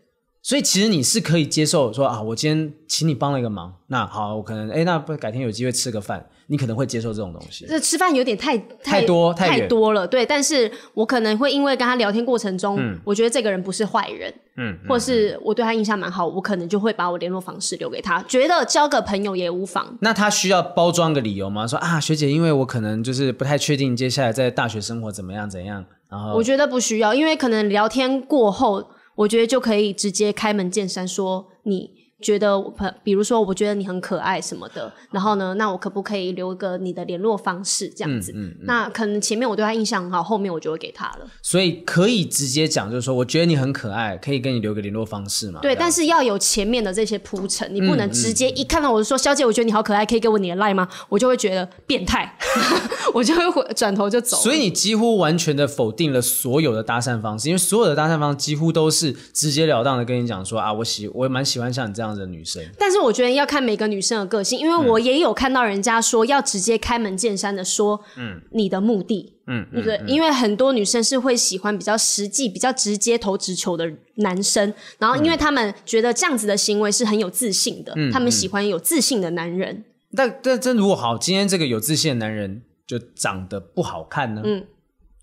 [0.41, 7.65] 所以其实你是可以接受说啊，我今天请你帮了一个忙，那好，我可能哎，那不改天有机会吃个饭，你可能会接受这种东西。
[7.67, 10.25] 这吃饭有点太太，太多太，太多了，对。
[10.25, 19.95] 但是我可能会因为跟他聊天过程中，嗯、我觉得这个人不是坏人，嗯，或是我对他印象蛮好，我可能就会把我联络方式留给他，觉得交个朋友也无妨。
[20.01, 21.67] 那他需要包装个理由吗？
[21.67, 28.91] 说啊，学姐，因为我可能就是不太确定接下来在大学生活怎么样怎样，然后我觉得不需要，因为可能聊天过后。
[29.19, 31.91] 我觉得就可以直接开门见山说你。
[32.21, 32.59] 觉得，
[33.03, 38.31] 比如说，我觉得你很可爱什么的，然后呢，那我可不可以留个你的联络方式这样子？
[38.33, 41.27] 嗯嗯嗯、那可能前面我对他印象很好，后面我就会给他了。
[41.41, 45.59] 所以可以直接讲，就是说，我觉得你很可爱，可以跟你留个联络方式嘛？
[45.61, 50.87] 对，但是要有前面的这些铺陈，你不能直接一看到我就说，小姐，我觉得你好可爱，可以给我你的 line 吗？
[51.07, 52.37] 我就会觉得变态，
[53.13, 54.37] 我就会转头就走。
[54.37, 62.63] 所以你几乎完全的否定了所有的搭讪方式，因为所有的搭讪方式几乎都是直截了当的跟你讲说啊，我喜，我蛮喜欢像你这样的女生。
[62.77, 70.01] 但是我觉得要看每个女生的个性，因为我也有看到人家说要直接开门见山的说，嗯，你的目的，嗯，对不对？
[70.07, 79.85] 因为很多女生是会喜欢比较实际、比较直接投直球的男生，然后因为他们觉得这样子的行为是很有自信的，他们喜欢有自信的男人。
[80.15, 84.41] 但但真如果好，今天这个有自信的男人就长得不好看呢？
[84.43, 84.65] 嗯，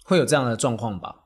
[0.05, 1.17] 会有这样的状况吧？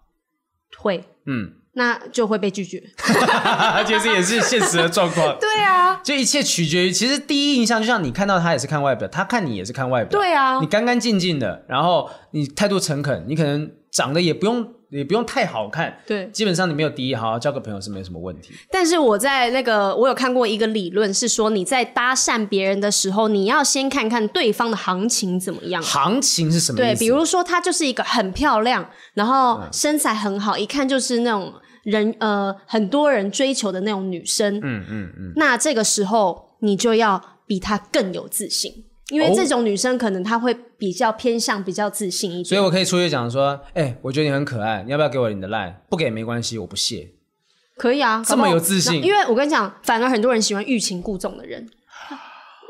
[0.78, 1.52] 会，嗯。
[1.80, 2.78] 那就会被拒绝，
[3.86, 5.34] 其实也是现实的状况。
[5.40, 10.20] 对啊，就一切取决于，其实第一印象就像你看到他也是看外表，他看你也是看外表。
[10.20, 15.98] 对啊，你干干净净的，然后你态度诚恳，你可能长得也不用也不用太好看。
[16.06, 18.52] 对，基本上你没有敌意，好好交个朋友是没什么问题。
[18.70, 25.82] 但是我在那个我有看过一个理论，是说你在搭讪别人的时候，你要先看看对方的行情怎么样。
[25.82, 26.98] 行情是什么意思？
[26.98, 31.54] 对，比如说她就是一个很漂亮，然后身材很好，嗯、一看就是那种。
[31.82, 42.44] 人呃，很多人追求的那种女生，嗯嗯嗯，嗯那这个时候你就要比她更有自信，因为这种女生可能她会比较偏向比较自信一点。
[42.44, 45.74] 所以我可以出去讲说，哎、欸，我觉得你很可爱，你要不要给我你的 line？
[45.88, 47.12] 不给没关系，我不屑。
[47.76, 49.02] 可以啊，这么有自信。
[49.02, 51.66] 因为我跟你讲，反而很多人喜欢欲擒故纵的人。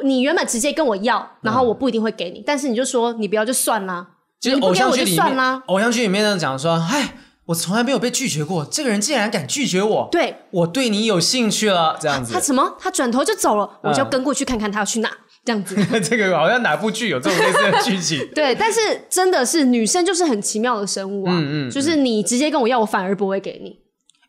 [0.05, 7.15] 你原本直接跟我要，然后我不一定会给你，嗯、但是你就说你不要就算啦，就是偶像剧里面，偶像剧里面讲说，哎。
[7.47, 10.09] 我从来没有被拒绝过，这个人竟然敢拒绝我！
[10.13, 12.33] 对，我对你有兴趣了，这样子。
[12.33, 12.77] 他，什么？
[12.79, 15.11] 他转头就走了，嗯、我就跟过去看看他要去哪，
[15.45, 15.75] 这样子。
[16.01, 18.25] 这个好像哪部剧有这种类似的剧情？
[18.35, 23.81] 对，但是真的是女生就是很奇妙的生物啊，嗯嗯嗯，就是你直接跟我要，我反而不会给你。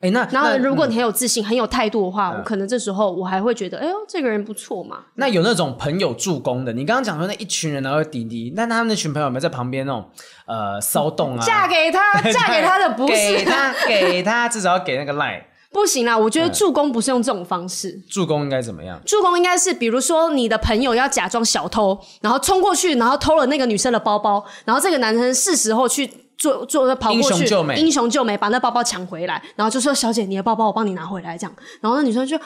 [0.01, 4.97] 哎，那然后如果你很有自信、嗯、很有态度的话，我可能这时候我还会觉得，哎呦，这个人不错嘛。
[5.15, 10.03] 那有那种朋友助攻的，你刚刚讲说那一群人然后滴滴，那他们那群朋友有没有在旁边那种
[10.47, 11.45] 呃骚动啊？
[11.45, 15.43] 嫁给他， 嫁给他的不是给他，给他至少要给那个 line。
[15.71, 17.89] 不行啦，我觉得助攻不是用这种方式。
[17.91, 18.99] 嗯、助攻应该怎么样？
[19.05, 26.09] 助攻应该是比如说你的朋友要假装小偷，然后冲过去，然后偷了那个女生的包包，然后这个男生是时候去。
[26.37, 32.41] 做做跑过去，英雄救美，英雄救美，把那包包抢回来，然后就说：“小姐，你的包包我帮你拿回来。”这样，然后那女生就啊，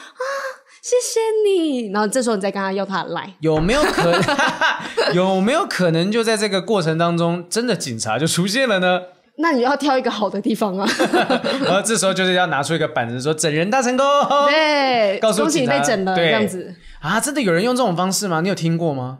[0.82, 1.90] 谢谢你。
[1.92, 4.22] 然后这时候你再跟他要他的赖，有没有可能？
[5.14, 9.00] 有没有可能就在这个过程当中，真的警察就出现了呢？
[9.38, 10.88] 那你要挑一个好的地方啊。
[11.62, 14.06] 然后这时候就是要拿出一个板子说：“整人大成功。”
[14.48, 17.20] 对，告诉恭喜你被整了，对这样子啊？
[17.20, 18.40] 真的有人用这种方式吗？
[18.40, 19.18] 你有听过吗？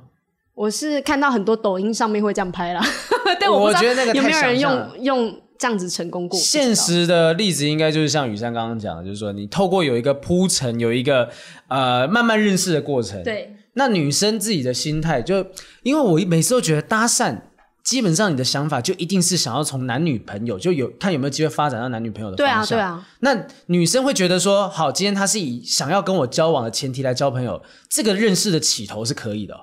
[0.57, 2.83] 我是看到很多抖音上面会这样拍啦，
[3.39, 3.83] 但我不知道
[4.15, 6.41] 有没有人用用这样子成功过。
[6.41, 11.29] 现实的例子应该就是像雨珊刚刚讲的，就是说你透过有一个铺陈，有一个
[11.69, 13.23] 呃慢慢认识的过程。
[13.23, 15.45] 对，那女生自己的心态就，
[15.83, 17.37] 因为我每次都觉得搭讪，
[17.85, 22.67] 基本上你的想法就一定是想要从男女朋友就有看有没有机会发展到男女朋友的方向。
[22.67, 23.07] 对啊，对啊。
[23.21, 29.55] 那女生会觉得说，好，今天她是以想要跟我交往的前提来交朋友，这个认识的起头是可以的。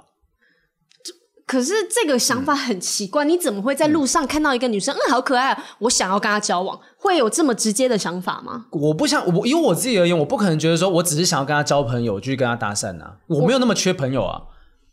[1.53, 8.65] 可是这个想法很奇怪，嗯、你怎么会在路上看到一个女生，嗯，好可爱，我想要跟她交往，会有这么直接的想法吗？
[8.71, 14.41] 我不想，我因为我自己而言，我不可能觉得说我只是想要跟她交朋友，就去跟她搭讪啊，我没有那么缺朋友啊。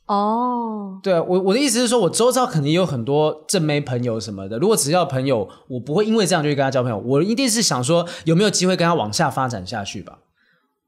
[0.05, 10.19] 哦，对啊，我我的意思是说，我周遭肯定有很多正妹朋友什么的，如果只要朋友，我不会因为这样就去跟她交朋友，我一定是想说有没有机会跟她往下发展下去吧。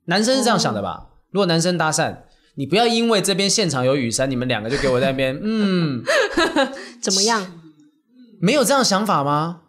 [0.04, 0.90] 男生是这样想的吧？
[0.90, 2.18] 哦、如果男生搭讪。
[2.54, 6.02] 你不要因为这边现场有雨山，你们两个就给我在那边， 嗯，
[7.00, 7.46] 怎么样？
[8.40, 9.60] 没有这样想法吗？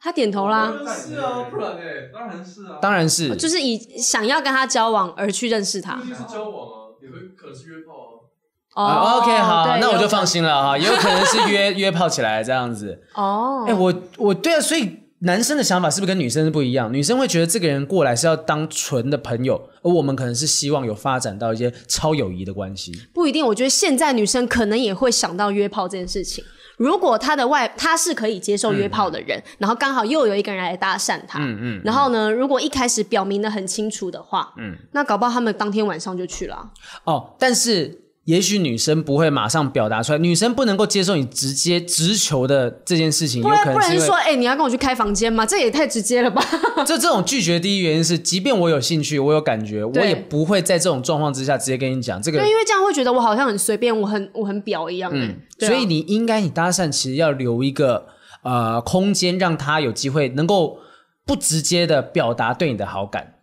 [0.00, 0.72] 他点头啦。
[0.86, 1.80] 是啊，不然呢？
[2.12, 2.78] 当然是啊。
[2.80, 3.36] 当然是。
[3.36, 5.94] 就是以想要跟他交往而去认识他。
[5.96, 8.94] 不一定是交往啊，也会可能是约炮啊。
[8.94, 13.00] 哦，OK，好，那我就放心了哈，也有可能是约 约炮起来这样子。
[13.14, 13.64] 哦。
[13.68, 14.90] 哎，我我对啊，所以
[15.24, 16.92] 男生的想法是不是跟女生是不一样？
[16.92, 22.92] 女生会觉得这个人过来是要当纯的朋友，而我们可能是希望有发展到一些超友谊的关系。
[23.14, 26.44] 不一定，我觉得现在女生可能也会想到约炮这件事情。
[26.76, 36.70] 如果他的外他是可以接受约炮的人，嗯、然后刚好又有一个人来搭讪他，嗯嗯，然后呢，如果一开始表明的很清楚的话，嗯，那搞不好他们当天晚上就去了。
[37.04, 38.01] 哦，但是。
[38.24, 45.44] 也许女生不会马上表达出来，女生不能够接受你直接直球的这件事情，不然不然说，哎、欸，你要跟我去开房间吗？
[45.44, 46.40] 这也太直接了吧！
[46.86, 52.38] 就这种拒绝，第一原因是，即便我有兴趣，我有感觉，我也不会在这种状况之下直接跟你讲这个。
[52.38, 55.10] 对，因为这样会觉得我好像很随便，我很我很表一样。
[55.12, 58.06] 嗯，啊、所以你应该，你搭讪其实要留一个
[58.44, 60.78] 呃空间，让他有机会能够
[61.26, 63.34] 不直接的表达对你的好感。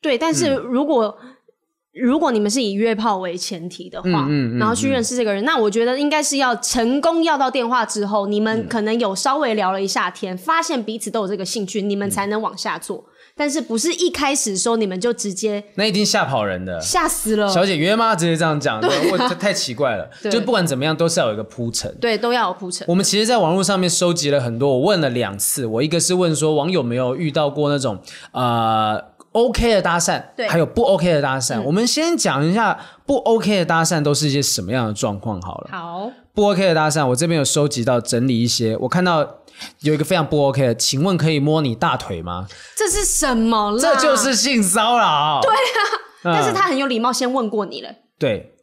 [0.00, 1.18] 对，但是如果。
[1.92, 12.98] 嗯如果你们是以约炮为前提的话，嗯嗯嗯、然后去认识这个人，嗯、那我觉得应该是要成功要到电话之后，你们可能有稍微聊了一下天，嗯、发现彼此都有这个兴趣，你们才能往下做。
[12.98, 17.48] 嗯、但是不是一开始说你们就直接，那一定吓跑人的，吓死了。
[17.48, 18.14] 小姐约吗？
[18.14, 20.08] 直接这样讲，对，这太奇怪了。
[20.30, 22.86] 就不管怎么样，都是要有一个铺陈，对，都要有铺陈。
[22.88, 27.98] 我们其实，在网络上面收集了很多，我问了两次，我一个是问说网友没有遇到过那种
[28.30, 29.10] 呃。
[29.32, 31.56] OK 的搭讪，对，还有不 OK 的搭讪。
[31.56, 35.70] 嗯、我们先讲一下不 OK 的搭讪都是一些什么样的状况好了。
[35.70, 38.76] 好，不 OK 的搭讪，我这边有收集到整理一些。
[38.78, 39.20] 我看到
[39.80, 42.48] 有一个非常不 OK 的，请问可以摸你大腿吗？
[42.76, 43.78] 这是什么啦？
[43.80, 45.40] 这就是性骚扰。
[45.42, 45.60] 对啊，
[46.24, 47.94] 嗯、但是他很有礼貌，先问过你了。
[48.18, 48.54] 对，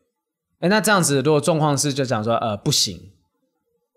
[0.60, 3.00] 哎，那这样子，如果状况是就讲说，呃，不行，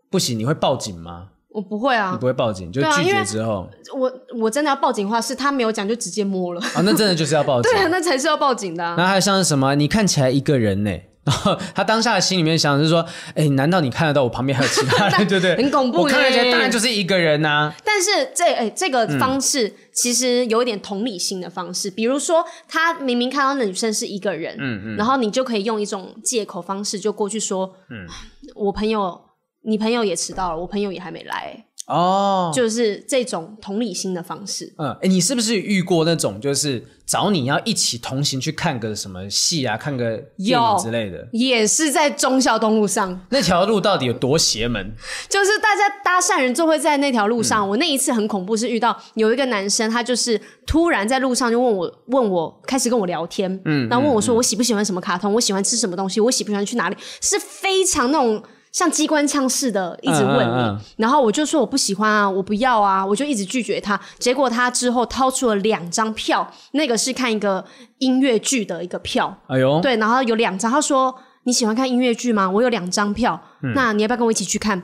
[0.08, 1.30] 不行，你会报警吗？
[1.52, 8.94] 我不会啊，你不会报警，就拒绝之后，啊、我我真的要报警的话，是他没有讲就直接摸了啊，那真的就是要报 警，对啊，那才是要报警的、啊。
[8.96, 9.74] 那还有像是什么？
[9.74, 10.90] 你看起来一个人呢，
[11.24, 15.18] 然后他当下的心里面想的是说，哎，难道你看得到我旁边还有其他人？
[15.26, 15.56] 对不对？
[15.56, 17.74] 很恐怖，我看起来当然就是一个人呐、啊。
[17.84, 28.06] 但是这哎，这个方式其实有一点同理心的方式，嗯、比如说他明明看到那女生是一个人，嗯嗯，然后你就可以用一种借口方式就过去说，嗯，
[28.54, 29.20] 我朋友。
[29.62, 34.72] 你朋友也迟到了，我朋友也还没来哦，就是这种同理心的方式。
[34.78, 41.28] 嗯，哎，你是不是遇过那种，就是找你要一起同行去看个什么戏啊，看个电影之类的？
[41.32, 43.26] 也是在忠孝东路上。
[43.30, 44.94] 那条路到底有多邪门？
[45.28, 47.66] 就是大家搭讪人就会在那条路上。
[47.66, 58.40] 嗯、我那一次很恐怖，是遇到有一个男生，他就是突然在路上就问我，问我开始跟我聊天，嗯，然后问我说我喜不喜欢什么卡通，我喜欢吃什么东西，我喜不喜欢去哪里，是非常那种。
[58.72, 64.00] 像机关枪似的一直问你，嗯嗯嗯、然后我就说我不喜欢啊，我不要啊，我就一直拒绝他。
[64.18, 67.64] 结果他之后掏出了两张票，那个是看一个
[67.98, 69.36] 音乐剧的一个票。
[69.48, 71.14] 哎呦，对，然后有两张，他说。
[71.44, 72.48] 你喜欢看音乐剧吗？
[72.48, 74.82] 我有两张票，嗯、那你要不要跟我一起去看？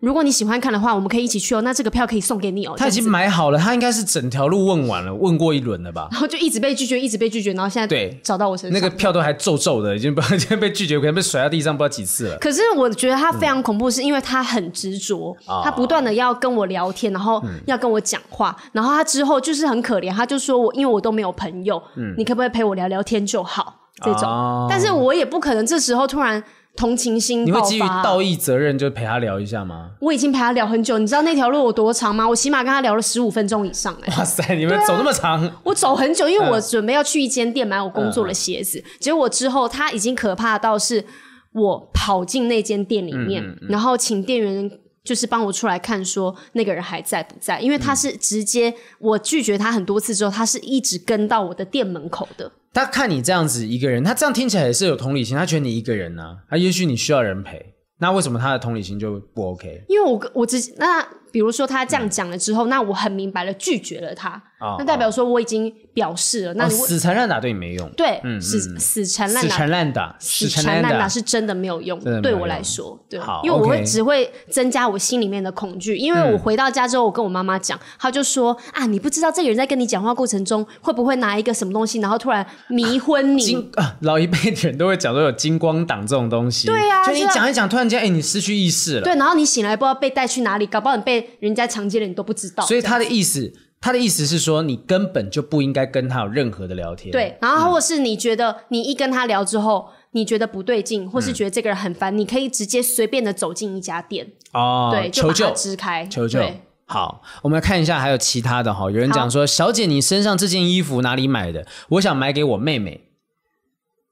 [0.00, 1.62] 如果你喜欢看的话，我们可以一起去哦。
[1.62, 2.74] 那这个票可以送给你哦。
[2.76, 6.08] 他已经买好了，他应该是整条路问完了，问过一轮了吧？
[6.10, 12.36] 然后就一直被拒绝，一直被拒绝，然后现在对找到我身上，那个票都还皱皱的，已经不知道 被拒绝，可能被甩到地上不知道几次了。
[12.38, 23.78] 可是我觉得他非常恐怖，是因为他很执着，嗯、他不断的要跟我聊天，然后要跟我讲话，嗯、然后他之后就是很可怜，他就说我因为我都没有朋友，嗯、你可不可以陪我聊聊天就好？
[24.04, 26.42] 这种，哦、但是我也不可能这时候突然。
[26.74, 29.90] 同情心，你会基于道义责任就陪他聊一下吗？
[30.00, 32.26] 我已经陪他聊很久，你知道那条路有多长吗？
[32.26, 34.14] 我起码跟他聊了十五分钟以上哎！
[34.16, 35.38] 哇塞，你们走那么长？
[35.44, 38.78] 啊、我走很久，因为我准备要去一间店买我工作的鞋子。
[38.78, 41.04] 嗯、结果之后他已经可怕到是，
[41.52, 44.70] 我跑进那间店里面，嗯嗯嗯、然后请店员
[45.04, 47.60] 就是帮我出来看，说那个人还在不在？
[47.60, 52.50] 因为他是直接我拒绝他很多次之后，他是一直跟到我的店门口的。
[52.72, 55.36] 他看你这样子一个人，他这样听起来也是有同理心。
[55.36, 59.84] 他觉得你一个人呢、啊，他也许你需要人陪，那为什么他的同理心就不 OK？
[59.88, 61.06] 因为我我只那。
[61.32, 64.30] 比如说他这样讲了之后，嗯、那我很明白了拒绝了他，
[64.60, 66.50] 哦、那代表说我已经表示了。
[66.52, 67.90] 哦、那你死缠烂打对你没用。
[67.96, 75.96] 对，嗯、死死缠烂打，死缠烂打，死缠烂打是真的没有用，对我来说，对，好因为我会只会增加我心里面的恐惧。
[75.96, 83.54] 因为我回到家之后，我跟我妈妈讲，她就说啊，你不知道这个人在跟你讲话过程中会不会拿一个什么东西，然后突然迷昏你。
[83.76, 86.68] 啊， 啊，老一辈的人都会讲说有金光党这种东西。
[86.68, 89.02] 对呀、啊，就你讲一讲，突然间哎，你失去意识了。
[89.02, 92.06] 对，然后你醒来不知道被带去哪里，搞不好你被人家强奸了。
[92.06, 97.10] 你都不知道，所以他的意思，他的意思是说，你根本就不应该跟他有任何的聊天。
[97.10, 106.40] 对，然后或是你觉得你一跟他聊之后，嗯、你觉得不对劲，或是觉得这个人很烦，嗯、你可以直接随便的走进一家店哦，对，求救，支开，求救。
[106.84, 108.90] 好，我们来看一下，还有其他的哈。
[108.90, 111.66] 有人讲说，小姐，你身上这件衣服哪里买的？
[111.90, 113.08] 我想买给我妹妹。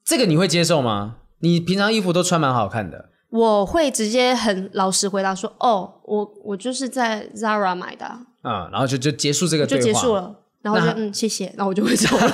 [0.03, 1.17] 这个你会接受吗？
[1.41, 3.10] 你平常衣服都穿蛮好看的。
[3.31, 8.05] 我会直接很老实回答说：“哦，我我就是在 Zara 买的。”
[8.43, 10.35] 嗯，然后就就结束这个就对话，结束了。
[10.61, 12.29] 然后就嗯，谢谢，然后我就会走了。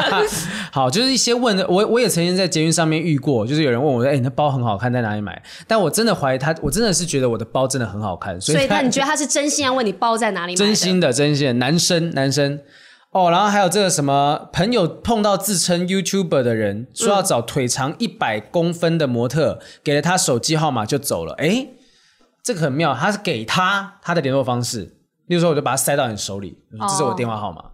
[0.72, 10.56] 好，就是一些问的，我我也曾经在捷运上面遇过，就是有人问我说：“哎、欸，你的包很好看，在哪里买？”但我真的怀疑他，我真的是觉得我的包真的很好看，所以所以他那你觉得他是真心要问你包在哪里买？
[10.56, 12.58] 真心的，真心的，男生男生
[13.12, 21.32] 哦，然后还有这个什么朋友碰到自称 YouTuber 的人，说要找腿长一百公分的模特，嗯、给了他手机号码就走了。
[21.38, 21.68] 哎，
[22.42, 24.96] 这个很妙，他是给他他的联络方式。
[25.28, 27.58] 例如说，我就把它塞到你手里，这是我电话号码。
[27.58, 27.70] 哦、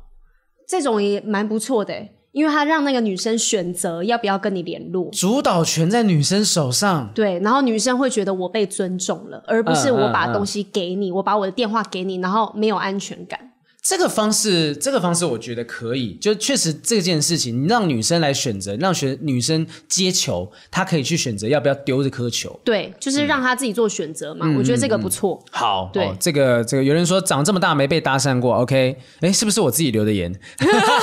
[0.67, 1.95] 这种也蛮不错的，
[2.31, 7.11] 因为他让那个女生选择要不要跟你联络，主导权在女生手上。
[7.13, 13.39] 对，然后女生会觉得我被尊重了，而不是我把东西给你，我把我的电话给你，然后没有安全感。
[13.83, 16.15] 这个方式，这个方式我觉得可以。
[16.21, 22.61] 就确实这件事情，你让女生来选择，让选女生接球，她可以去选择要不要丢这颗球。
[22.63, 24.47] 对，就是让她自己做选择嘛。
[24.47, 25.43] 嗯、我觉得这个不错。
[25.47, 28.97] 嗯嗯、好，对，哦、这个这个有人说长这么大没被搭讪过，OK？
[29.21, 30.33] 哎，是不是我自己留的言？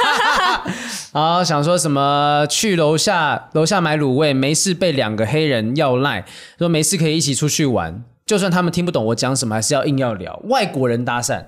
[1.11, 2.47] 好，想说什么？
[2.49, 6.23] 去楼下楼下买卤味，没事被两个黑人要赖，
[6.57, 10.41] 说没事可以一起出去玩，就算他们听不懂我讲什么，还是要硬要聊。
[10.45, 11.47] 外国人搭讪。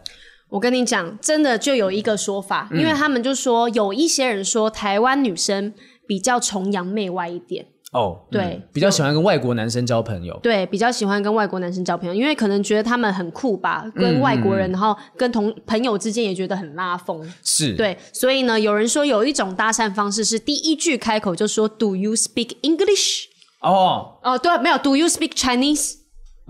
[0.51, 5.73] 我跟你讲，真的就有一个说法，嗯、因为他们就说有一些人说台湾女生
[6.05, 7.65] 比较崇洋媚外一点。
[7.93, 17.73] 哦，对、嗯，比较喜欢跟外国男生交朋友，对，比较喜欢跟外国男生交朋友，因为可能觉得他们很酷吧，跟外国人，嗯、然后跟同朋友之间也觉得很拉风，是。
[17.75, 23.25] 对，所以呢，有人说有一种搭讪方式是第一句开口就说 “Do you speak English？”
[23.61, 24.19] 哦。
[24.23, 26.00] 哦，对，没有 “Do you speak Chinese？”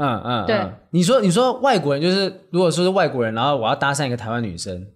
[0.02, 4.88] 嗯嗯，对，你说你说外国人就是，如果说是外国人，然后我要搭讪一个台湾女生，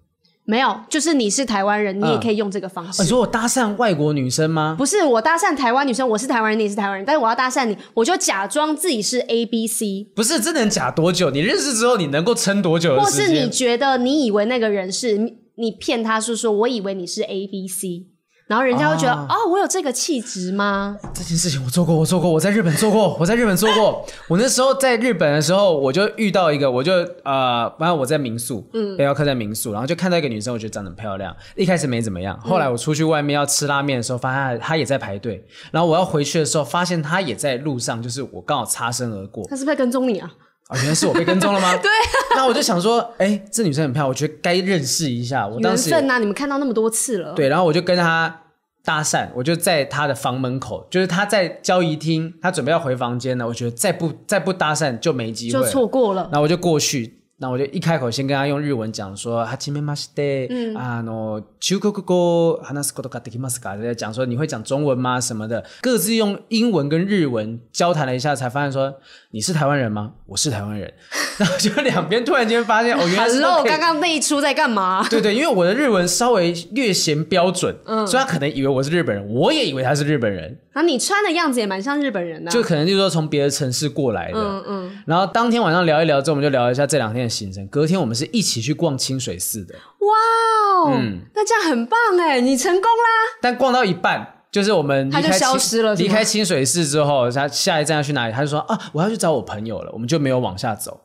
[0.45, 3.03] 没有，就是你是台湾人，你也可以用这个方式。
[3.03, 4.75] 你说我搭讪外国女生吗？
[4.77, 10.07] 不是，我搭讪台湾女生，我是台湾人，你也是台湾人，但是我要搭讪你，我就假装自己是 A B C。
[10.15, 11.29] 不是，这能假多久？
[11.29, 12.99] 你认识之后，你能够撑多久？
[12.99, 15.17] 或是你觉得你以为那个人是
[15.55, 18.07] 你骗他，是说我以为你是 A B C。
[18.47, 20.95] 然后人家会觉得，哦，哦，我有这个气质吗？
[21.15, 24.05] 这件事情我做过，我做过，我在日本做过， 我在日本做过。
[24.29, 26.93] 我那时候在日本的时候，我就遇到一个，我就
[27.23, 31.35] 呃，反正我在民宿，嗯，背包客在民宿，然后就看到一个女生，我觉得长得很漂亮。
[31.55, 35.43] 一开始没怎么样，后来我出去外面要吃拉面的时候，发现她也在排队。
[35.71, 39.43] 然后我要回去的时候，发现她也在路上，就是我刚好擦身而过。
[39.49, 40.31] 她是不是在跟踪你啊？
[40.67, 41.75] 啊，原来是我被跟踪了吗？
[41.77, 41.89] 对。
[42.35, 45.47] 那我就想说，哎，这女生很漂亮，我觉得该认识一下。
[45.47, 47.33] 我当时缘分啊，你们看到那么多次了。
[47.33, 48.41] 对，然后我就跟她。
[48.85, 53.47] 搭讪，我就在她的房门口，就是她在交谊厅，她准备要回房间了。
[53.47, 56.29] 我觉得再不再不搭讪就没机会，就错过了。
[56.31, 57.23] 然后我就过去。
[57.42, 60.46] 那我就一开口先跟他用日文讲说，はじめまして，
[60.76, 63.80] 啊，喏，中国语话すことができますか？
[63.80, 65.18] 在讲说你会讲中文吗？
[65.18, 68.94] 什么的，各自用英文跟日文交谈了一下，才发现说
[69.30, 70.12] 你是台湾人吗？
[70.26, 70.92] 我是台湾人。
[71.38, 73.42] 然后就两边突然间发现，哦，原来是。
[73.42, 75.02] Hello，刚刚那一出在干嘛？
[75.08, 80.58] 对对，因为我的日文稍微略显标准，嗯，所以他可能以为我是日本人，我也以为他是日本人。
[80.74, 84.92] 啊，你穿的样子也蛮像日本人的，就可能就是说从别的城市过来的，嗯嗯。
[85.06, 87.67] 然后当天晚上聊一聊之后，我们就聊一下这两天 的行程。
[87.67, 89.75] 隔天我们是一起去逛清水寺的。
[89.75, 93.37] 哇哦，嗯，那这样很棒哎，你成功啦！
[93.41, 98.33] 但逛到一半，就是我们他就消失了，离开清水寺之后，他下一站要去哪里？
[98.33, 101.01] 他就说啊，我要去找我朋友了，我们就没有往下走。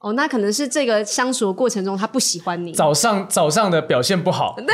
[0.00, 2.72] 哦，那可能是这个相处的过程中他不喜欢你。
[2.72, 4.56] 早上早上的表现不好，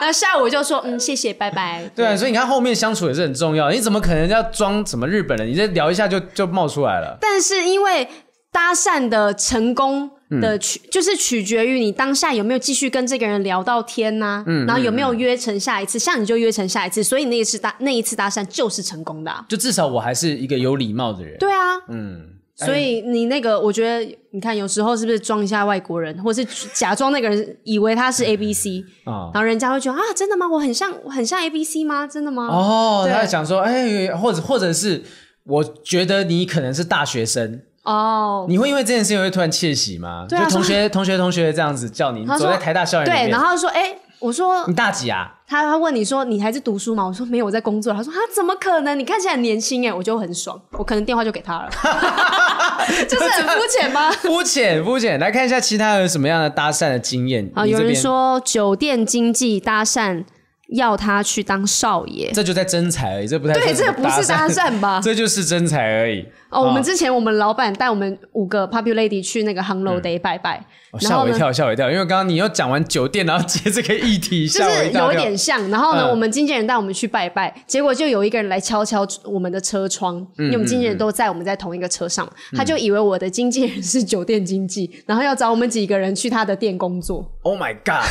[0.00, 1.84] 那下午就说嗯谢谢拜拜。
[1.96, 3.70] 对啊，所以你看后面相处也是很重要。
[3.72, 5.48] 你怎么可能要装什么日本人？
[5.48, 7.18] 你这聊一下就就冒出来了。
[7.20, 8.08] 但是因为
[8.52, 19.44] 搭讪的成功的取、嗯、就是取决于你当下有没有继续跟这个人聊到天呐、啊，嗯，然后有没有约成下一次，嗯、像你就约成下一次，所以那一次搭那一次搭讪就是成功的、啊。
[19.48, 21.36] 就至少我还是一个有礼貌的人。
[21.38, 22.36] 对啊，嗯。
[22.56, 26.44] 所以你那个，我觉得你看，有时候是不是装一下外国人，或是
[26.74, 30.46] 假装那个人以为他是 A B C 啊，然后人家会觉得啊，真的吗？
[30.46, 32.06] 我很像，我很像 A B C 吗？
[32.06, 32.48] 真的吗？
[32.48, 35.02] 哦，他在讲说，哎，或者或者是，
[35.44, 40.26] 我觉得你可能是大学生哦，你会因为这件事情会突然窃喜吗？
[40.28, 43.96] 就同学同学同学这样子叫你，走在台大校园里面，对，然后说，哎。
[44.20, 45.32] 我说你大几啊？
[45.48, 47.06] 他他问你说你还在读书吗？
[47.06, 47.90] 我说没有，我在工作。
[47.90, 48.98] 他说啊怎么可能？
[48.98, 50.60] 你看起来很年轻哎，我就很爽。
[50.72, 51.70] 我可能电话就给他了，
[53.08, 54.10] 就是很肤浅吗？
[54.20, 55.18] 肤浅肤浅。
[55.18, 57.50] 来看一下其他有什么样的搭讪的经验。
[57.54, 60.22] 啊，有人说酒店经济搭讪
[60.70, 62.30] 要他去当少爷。
[62.32, 65.00] 这就在真才而已，这不太对，这不是搭讪吧？
[65.04, 66.26] 这就是真才而已。
[66.50, 70.64] 哦，我们之前我们老板带我们五个 Popular Lady 去那个 Hello Day 拜拜，
[70.98, 75.70] 吓我一跳，吓我一跳，因为刚刚你又讲完酒店，然后接这个议题，就是有点像。
[75.70, 87.24] 然后呢，我们经纪人带我们去拜拜，结果就有一个人来敲敲我们的车窗，因为我们经纪人都在我们在同一个车上，他就以为我的经纪人是酒店经纪，然后要找我们几个人去他的店工作。
[87.42, 88.04] Oh my god！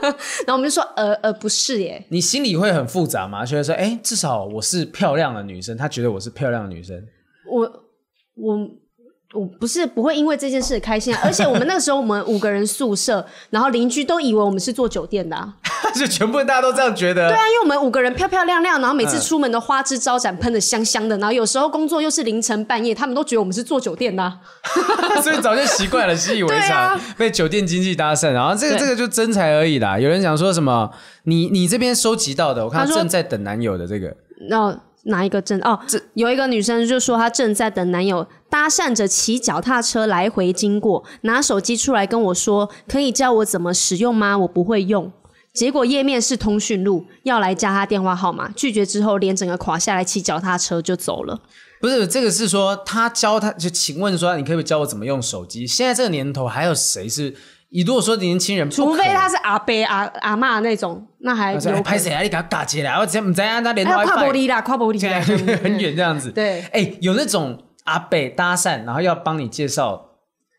[0.46, 2.01] 然后我们就说，呃呃，不是耶。
[2.08, 3.44] 你心里会很复杂吗？
[3.44, 7.06] 觉得说，哎，至少我是漂亮的女生，他觉得我是漂亮的女生，
[7.50, 7.82] 我。
[8.34, 8.56] 我
[9.34, 15.54] 我不是不会因为这件事开心，啊而且我们那个时候我们五个人宿舍，然后邻居都以为我们是做酒店的，啊，
[15.96, 17.28] 就全部大家都这样觉得。
[17.28, 24.38] 对啊，因为我们五个人漂漂亮亮，然后每次出门都花枝招展，喷的香香的，然后有时候工作又是凌晨半夜，他们都觉得我们是做酒店的，啊，
[25.22, 29.98] 所以早就习惯了，习以为常， 啊，被酒店经济搭讪，然后这个这个就真才而已啦。
[29.98, 30.90] 有人讲说什么，
[31.24, 34.14] 你你这边收集到的，我看正在等男友的这个，
[34.50, 34.78] 那。
[35.04, 35.76] 哪一个正哦？
[35.84, 44.36] 这有一个女生就说她正在等男友搭讪着骑脚踏车来回经过，拿手机出来跟我说：“可以教我怎么使用吗？
[44.36, 45.10] 我不会用。”
[45.54, 51.40] 结果页面是通讯录，要来加他电话号码，拒绝之后脸整个垮下来，骑脚踏车就走了。
[51.80, 55.66] 不是这个是说他教他就请问说你可不可以教我怎么用手机？
[55.66, 57.34] 现在这个年头还有谁是？
[57.70, 62.20] 你如果说年轻人，除非他是阿伯阿阿妈那种，那还有拍谁啊？
[62.20, 65.00] 你给他打起来，我直接不知道他连跨玻璃啦，跨玻璃，
[65.62, 66.30] 很远这样子。
[66.32, 70.08] 对，哎，有那种阿北搭讪，然后要帮你介绍。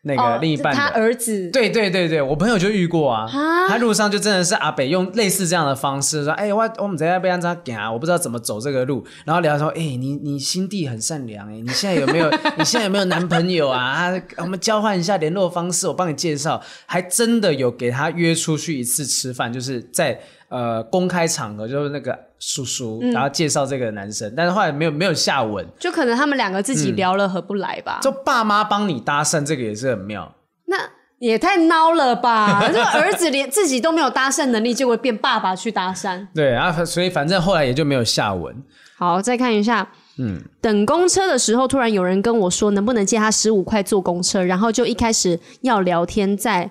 [0.06, 3.26] 那个另一半、哦，他儿子，对对对对，我朋友就遇过啊。
[3.66, 13.80] 他路上就真的是阿北用类似这样的方式说：“哎，我我们在那边这样，我不知道怎么走这个路。”然后聊说：“哎，你你心地很善良哎，你现在有没有 你现在有没有男朋友啊？
[13.82, 20.20] 啊我们交换一下联络方式，我帮你介绍。”还真的有给他约出去一次吃饭，就是在。
[20.54, 27.98] 呃，公开场合就是那个叔叔，嗯、然后介绍这个男生，但是后来没有没有下文，就可能他们两个自己聊了合不来吧。
[28.00, 30.32] 嗯、就爸妈帮你搭讪，这个也是很妙。
[30.66, 30.76] 那
[31.18, 32.62] 也太孬了吧！
[32.70, 36.24] 这个儿子连自己都没有搭讪能力，就会变爸爸去搭讪。
[36.32, 38.54] 对，然后所以反正后来也就没有下文。
[38.96, 46.70] 好，再看一下，嗯，等公车的时候，突然有人跟我说，能不能借他十五块坐公车，然后就一开始要聊天，再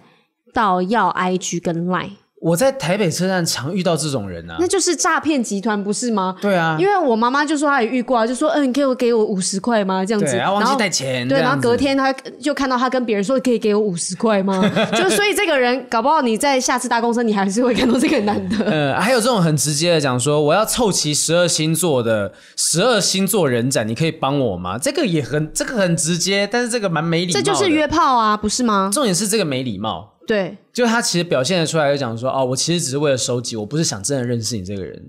[0.54, 2.12] 到要 IG 跟 Line。
[2.44, 6.36] 我在台北车站常遇到这种人啊，那就是诈骗集团，不是吗？
[6.42, 10.04] 对啊，因为我妈妈就说她也遇过啊，就说嗯，你给我给我五十块吗？
[10.04, 14.62] 这样子，然后忘记带钱，对，然后隔天她就看到她跟别人说可以给我五十块吗？
[14.94, 18.58] 就所以这个人搞不好你在下次搭公车，你还是会看到这个男的。
[18.70, 24.78] 呃，还有这种很直接的讲说，我要凑齐十二星座的十二星座人展，你可以帮我吗？
[24.78, 28.90] 这个也很这个很直接，但是这个蛮没礼貌的，这就是约炮啊，不是吗？
[28.94, 30.10] 重点是这个没礼貌。
[30.26, 35.02] 对，就他其实表现的出来，就讲说哦，我其实只是为了收集，我不是想真的认识你这个人。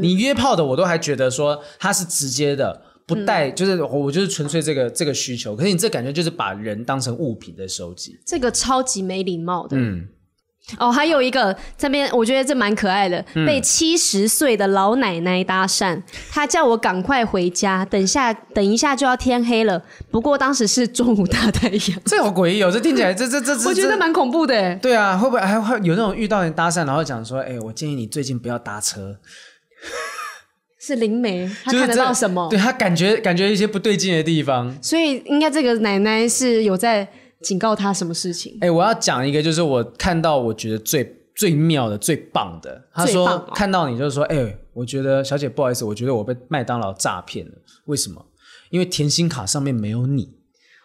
[0.00, 5.54] 你约炮的，我都还觉得说他是直接的，不带，嗯、就是我就是纯粹这个这个需求。
[5.54, 9.76] 可是你这感觉就是把人当成物品在收集，这个超级没礼貌的。
[9.76, 10.08] 嗯。
[10.78, 16.00] 哦，还有一个这边，我觉得这蛮可爱的，嗯、被七十岁的老奶奶搭讪，
[16.30, 19.82] 她叫我赶快回家，等下等一下就要天黑了。
[20.10, 22.70] 不过当时是中午大太阳，这好诡异哦！
[22.72, 24.76] 这听起来这这这这，我觉得蛮恐怖的。
[24.76, 29.16] 对啊，会不会还会有那种遇到人搭讪，然后讲说，哎，我建议你最近不要搭车。
[30.80, 32.48] 是灵媒，他看得到什么？
[32.48, 37.06] 对，他感觉感觉一些不对劲的地方，所以应该这个奶奶是有在。
[37.42, 38.56] 警告他什么事情？
[38.60, 42.82] 哎、欸，我要讲一个，就是我看到我觉得最最妙的、最棒的。
[42.94, 47.52] 他说、哦、看到你就是说，哎、欸，我觉得小姐不好意思，我觉得我被麦当劳诈骗了。
[47.86, 48.24] 为什么？
[48.70, 50.36] 因为甜心卡上面没有你。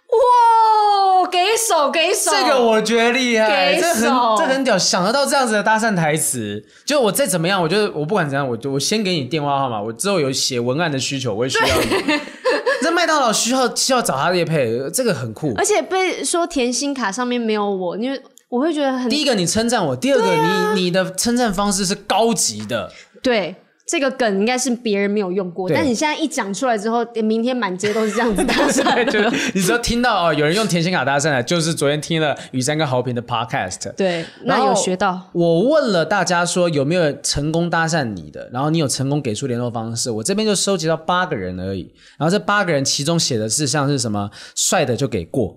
[0.09, 6.65] 哇，给手给手，这个我觉得厉害，给这很这很屌，想得到这样子的搭讪台词。
[6.85, 12.19] 就我再怎么样，我就我不管怎样，我就我先给你电话号码，我之后有写文案的需求，我也需要你。
[12.81, 15.53] 这麦当劳需要需要找他叶配，这个很酷。
[15.57, 19.09] 而且被说甜心卡上面没有我，因为我会觉得很。
[19.09, 22.91] 第一个你称赞我，第二个、啊、你你的称赞方式是高级的。
[23.21, 23.55] 对。
[23.87, 29.33] 这个梗应该是别人没有用过，但你现在一讲出来之后，明天满街都是这样子 搭讪的。
[29.53, 33.89] 你只要听到哦，有人用甜心卡搭讪的，就是昨天听了雨山跟豪平的 podcast。
[33.93, 35.29] 对，那有学到。
[35.31, 41.93] 我问了大家说有没有成功搭讪你的，然后你有成功给出联络方式，我这边就收集到八个人而已。
[42.19, 45.55] 然后这八个人其中写的是像是什么帅的就给过，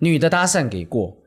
[0.00, 1.19] 女的搭讪给过。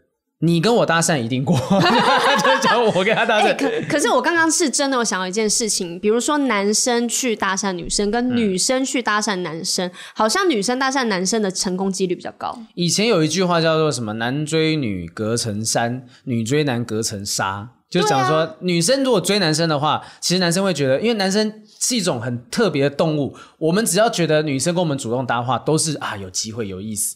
[0.45, 1.57] 你跟我搭讪一定过，
[2.43, 3.43] 就讲我跟他搭讪。
[3.45, 12.59] 欸、可可是我刚刚是真的，我想到一件事情，比如说男生去搭讪女生，跟女生去搭讪男生，嗯、好像女生搭讪男生的成功几率比较高。
[12.75, 27.15] 以前有一句话叫做什么“男追女隔层山，女追男隔层纱”，就讲说，女生如果追男生的话，其实男生会觉得，因为男生是一种很特别的动物，我们只要觉得女生跟我们主动搭话，都是啊有机会有意思。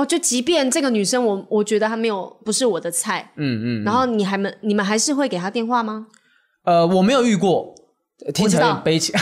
[0.00, 6.06] 哦，就即便这个女生我我觉得她没有不是我的菜，嗯嗯，然后你还们你们还是会给她电话吗？
[6.64, 7.74] 呃，我没有遇过，
[8.32, 9.14] 听起来很悲情，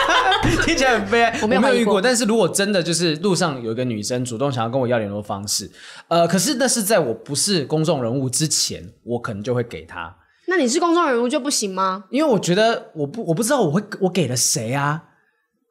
[0.64, 1.38] 听起来很悲哀。
[1.42, 5.70] 我没有遇过，但是如果真的就是路上有一个女生主动想要跟我要联络方式，
[6.08, 10.16] 呃，可是那是在我不是公众人物之前，我可能就会给她。
[10.46, 12.04] 那你是公众人物就不行吗？
[12.10, 15.02] 因为我觉得我不我不知道我会我给了谁啊。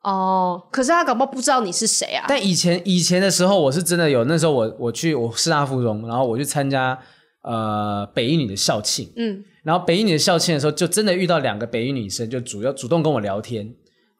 [0.03, 2.25] 哦，可是他搞不好不知道你是谁啊。
[2.27, 6.97] 但以前以前的时候，我是真的有那时候我我去我师大附中，然后我去参加
[7.43, 13.73] 呃北一女的校庆，嗯，然后北一女的校庆的时候，就真的遇到两个北一女生，就主要主动跟我聊天。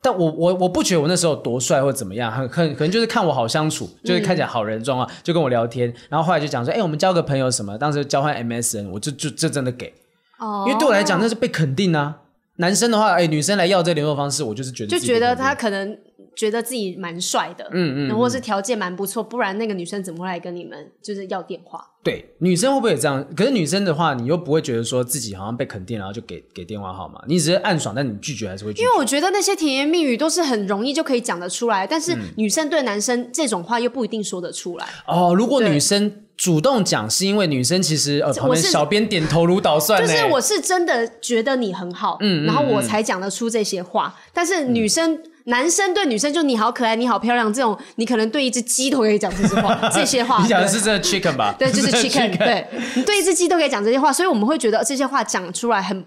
[0.04, 5.94] 但我我我不觉得我那时候多帅或怎么样，很很可能就是看我好相处，就是看起来好人状况，就跟我聊天。
[6.10, 7.78] 然后后来就讲说，哎，我们交个朋友什么？
[7.78, 9.94] 当时交换 MSN，我就就就真的给。
[10.40, 12.18] 哦，因为对我来讲那是被肯定啊。
[12.58, 15.98] 男生的话，哎，女生来要这个联络方式，我就是觉得就觉得他可能
[16.36, 21.84] 觉得自己蛮帅的，嗯嗯，或者是条件蛮不错，不然那个女生怎么会来跟你们就是要电话？
[22.04, 23.26] 对，女生会不会也这样？
[23.36, 28.84] 可是女生的话，你又不会觉得说自己好像被肯定，然后就给给电话号码，你只是暗爽，但你拒绝还是会拒绝。
[28.84, 34.88] 因为我觉得那些甜言蜜语都是很容易就可以讲得出来，但是女生对男生这种话又不一定说得出来。
[35.08, 36.12] 哦，如果女生。
[36.42, 44.12] 主动讲是因为女生其实呃，旁边小编点头如捣蒜，就是我是真的觉得你很好，嗯，然后我才讲得出这些话。
[44.18, 50.42] 嗯、但是女生、嗯、男生对女生就你好可爱，你好漂亮这种，你可能对一只鸡都可以讲这些话， 这些话。
[50.42, 51.56] 你讲的是真的 chicken 吧？
[51.60, 52.36] 对，就 是 chicken。
[52.36, 52.66] 对，
[52.96, 56.04] 你对一只鸡都可以讲这些话，所以我们会觉得这些话讲出来很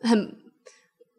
[0.00, 0.34] 很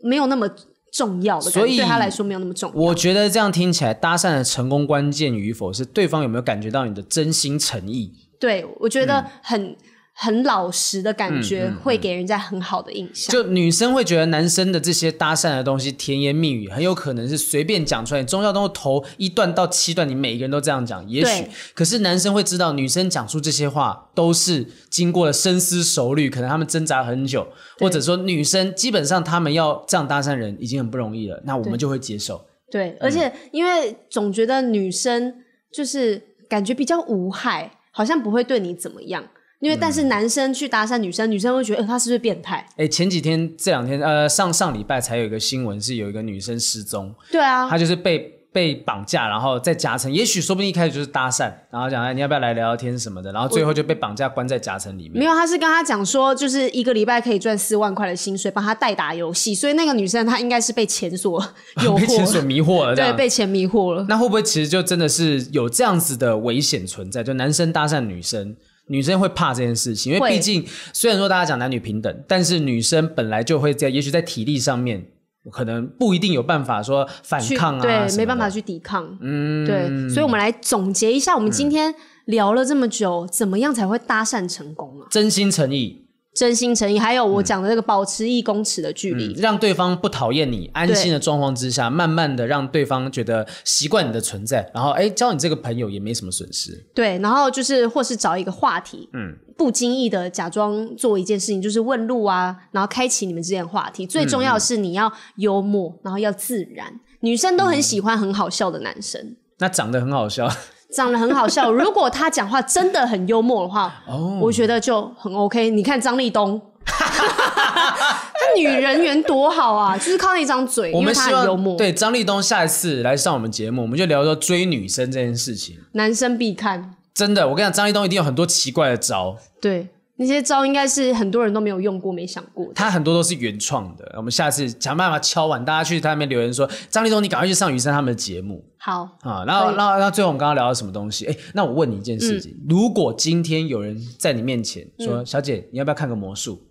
[0.04, 0.50] 没有那么
[0.92, 2.78] 重要的感觉，所以对他来说没有那么重要。
[2.78, 8.12] 我觉得这样听起来，搭讪的成功关键与否是对方有没有感觉到你的真心诚意。
[8.40, 9.76] 对，我觉得很、嗯、
[10.14, 13.32] 很老实的感觉，会给人家很好的印象。
[13.32, 18.24] 就女生会觉得男生的这些搭讪的东西，甜言蜜语，很有可能是随便讲出来。
[18.24, 21.46] 中药都头一段到七段，你每一个人都这样讲，也许。
[21.74, 27.48] 可是男生会知道，女生讲出这些话都是经过了深思熟虑，可能他们挣扎很久，
[27.80, 32.46] 或者说女生基本上他们要这样搭讪人已经很不容易了，那我们就会接受。
[32.72, 35.36] 对，对，而且因为总觉得女生
[35.74, 37.72] 就是感觉比较无害。
[38.00, 39.22] 好像不会对你怎么样，
[39.60, 42.66] 因为但是男生去搭讪女生，嗯、女生会觉得，呃，他是不是变态？
[42.78, 47.14] 哎，前几天这两天，呃，上上礼拜才有一个新闻，是有一个女生失踪。
[47.30, 48.39] 对啊，她就是被。
[48.52, 55.20] 被绑架，然后再夹层，也许说不定一开始就是搭讪，然后讲哎，你要不要来聊聊天什么的，然后最后就被绑架关在夹层里面。
[55.20, 61.40] 没有，他是跟他讲说，就是一个礼拜可以赚四万块的薪水，帮他代打游戏，所以那个女生她应该是被钱所
[61.84, 64.06] 诱惑，被钱所迷惑了，对，被钱迷惑了。
[64.10, 67.24] 那会不会其实就真的是有这样子的危险存在？
[67.24, 68.56] 就男生搭讪女生，
[68.88, 75.06] 女生会怕这件事情，因为毕竟虽然说大家讲男女平等，但是女生本来就会在，也许在体力上面。
[75.50, 79.18] 可能不一定有办法说反抗啊，对，没办法去抵抗。
[79.22, 81.94] 嗯，对，所以我们来总结一下，我们今天
[82.26, 85.08] 聊了这么久，嗯、怎么样才会搭讪成功啊？
[85.10, 86.06] 真心诚意。
[86.40, 96.88] 真心诚意，还有我讲的那个保持一公尺的距离，嗯，让对方不讨厌你，安心的状况之下，慢慢的让对方觉得习惯你的存在，然后哎，交你这个朋友也没什么损失。
[96.96, 104.08] 对，然后就是或是找一个话题，嗯，不经意的假装做一件事情，就是问路啊，然后开启你们之间的话题。
[104.08, 109.20] 最重要的是你要幽默，然后要自然，女生都很喜欢很好笑的男生。
[109.22, 110.50] 嗯，那长得很好笑。
[110.96, 114.42] 长得很好笑， 如果他讲话真的很幽默的话，oh.
[114.42, 115.70] 我觉得就很 OK。
[115.70, 121.78] 你看张立东，他女人缘多好啊， 就是靠那张嘴，我们因为他很幽默。
[121.78, 126.96] 对，张立东下一次来上我们节目，我们就聊说追女生这件事情，男生必看。
[127.14, 129.38] 真的，我跟你讲，张立东一定有很多奇怪的招。
[129.62, 129.90] 对。
[130.22, 132.74] 那些招应该是很多人都没有用过、没想过的。
[132.74, 141.26] 他很多都是原创的，我们下次想办法敲完，大家去他那边留言说：“张立东，你赶快去上雨生他们的节目。”好啊，然后，然后，然后最后我们刚刚聊到什么东西？
[141.26, 146.64] 哎，那我问你一件事情：嗯、如果今天有人在你面前说：“嗯、小姐，你要不要看个魔术？”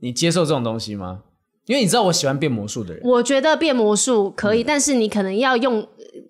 [0.00, 1.22] 你接受这种东西吗？
[1.64, 3.02] 因为你知道我喜欢变魔术的人。
[3.02, 5.88] 我觉得变魔术可以，嗯、但是你可能要用。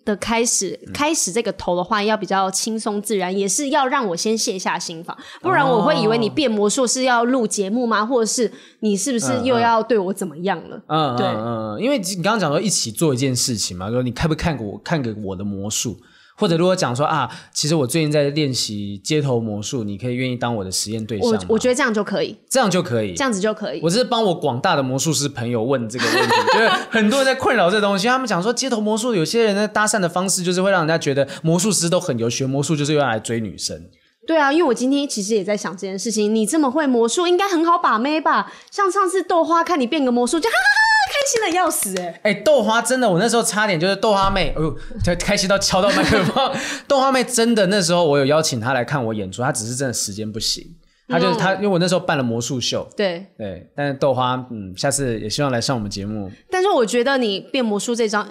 [0.08, 8.06] 的开始，开始这个头的话要比较轻松自然，也是要让我先卸下心防，不然我会以为你变魔术是要录节目吗？
[8.06, 8.50] 或者是
[8.80, 10.80] 你是不是又要对我怎么样了？
[10.86, 15.98] 嗯，对，嗯，嗯，因为你刚刚讲说一起做一件事情嘛，说你看不看过我看个我的魔术？
[16.38, 21.38] 或者如果讲说啊，其实我最近在练习街头魔术，你可以愿意当我的实验对象吗？
[21.48, 23.80] 我我觉得这样就可以，这样就可以，这样子就可以。
[23.82, 28.06] 我是帮我广大的魔术师朋友问这个问题， 就是很多人在困扰这东西。
[28.06, 33.84] 他们讲说街头魔术，有些人的搭讪的方式就是会让人家觉得魔术师都很油，学魔术就是用来追女生。
[34.28, 36.34] 对啊，因为我今天其实也在想这件事情。
[36.34, 38.52] 你这么会魔术，应该很好把妹吧？
[38.70, 42.20] 像上次豆花看你变个魔术，就哈哈哈，开心的要死哎、欸！
[42.24, 46.52] 哎、欸，豆花真的，我那时候差点就是豆花妹，哎呦，就开心到敲到麦克风。
[46.86, 50.62] 豆花妹真的，那时候我有邀请她来看我演出，她只是真的时间不行。
[51.08, 52.86] 她就是她，因为我那时候办了魔术秀。
[52.94, 56.30] 对对，但是豆花，嗯，下次也希望来上我们节目。
[56.50, 58.28] 但是我觉得你变魔术这张。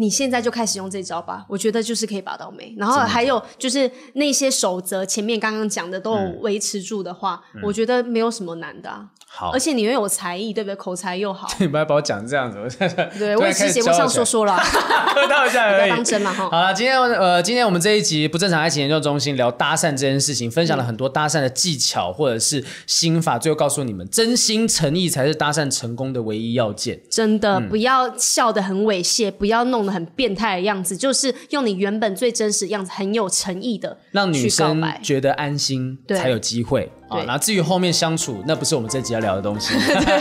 [0.00, 2.72] 你现在就开始用这招吧，我觉得就是可以把到眉。
[2.78, 9.06] 然后还有就是那些守则，前面刚刚讲的都有维持住的话，嗯、我觉得没有什么难的、啊。
[9.30, 10.76] 好，而且你又有才艺，对不对？
[10.76, 11.46] 口才又好。
[11.60, 14.56] 你不要把我讲这样子，我现在对我也是节目上说说了，
[15.14, 15.90] 喝到一下而已。
[15.90, 16.48] 当真嘛哈。
[16.48, 26.98] 好了，今天呃，今天我们这一集不正常爱情研究中心聊搭讪这件事情，分享了很多搭讪的技巧或者是心法，最后告诉你们，真心诚意才是搭讪成功的唯一要件。
[27.10, 36.90] 真的，嗯、不要笑得很猥亵，不要弄得很变态的样子，就是用你原本最真实的样子，很有诚意的，让女生觉得安心，才有机会。
[37.08, 39.72] 啊，那至于后面相处，那不是我们这集要聊的东西。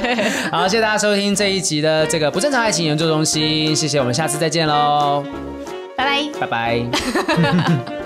[0.49, 5.23] 好，谢谢大家收听这一集的这个不正常爱情研究中心，谢谢，我们下次再见喽，
[5.97, 7.87] 拜拜，拜拜。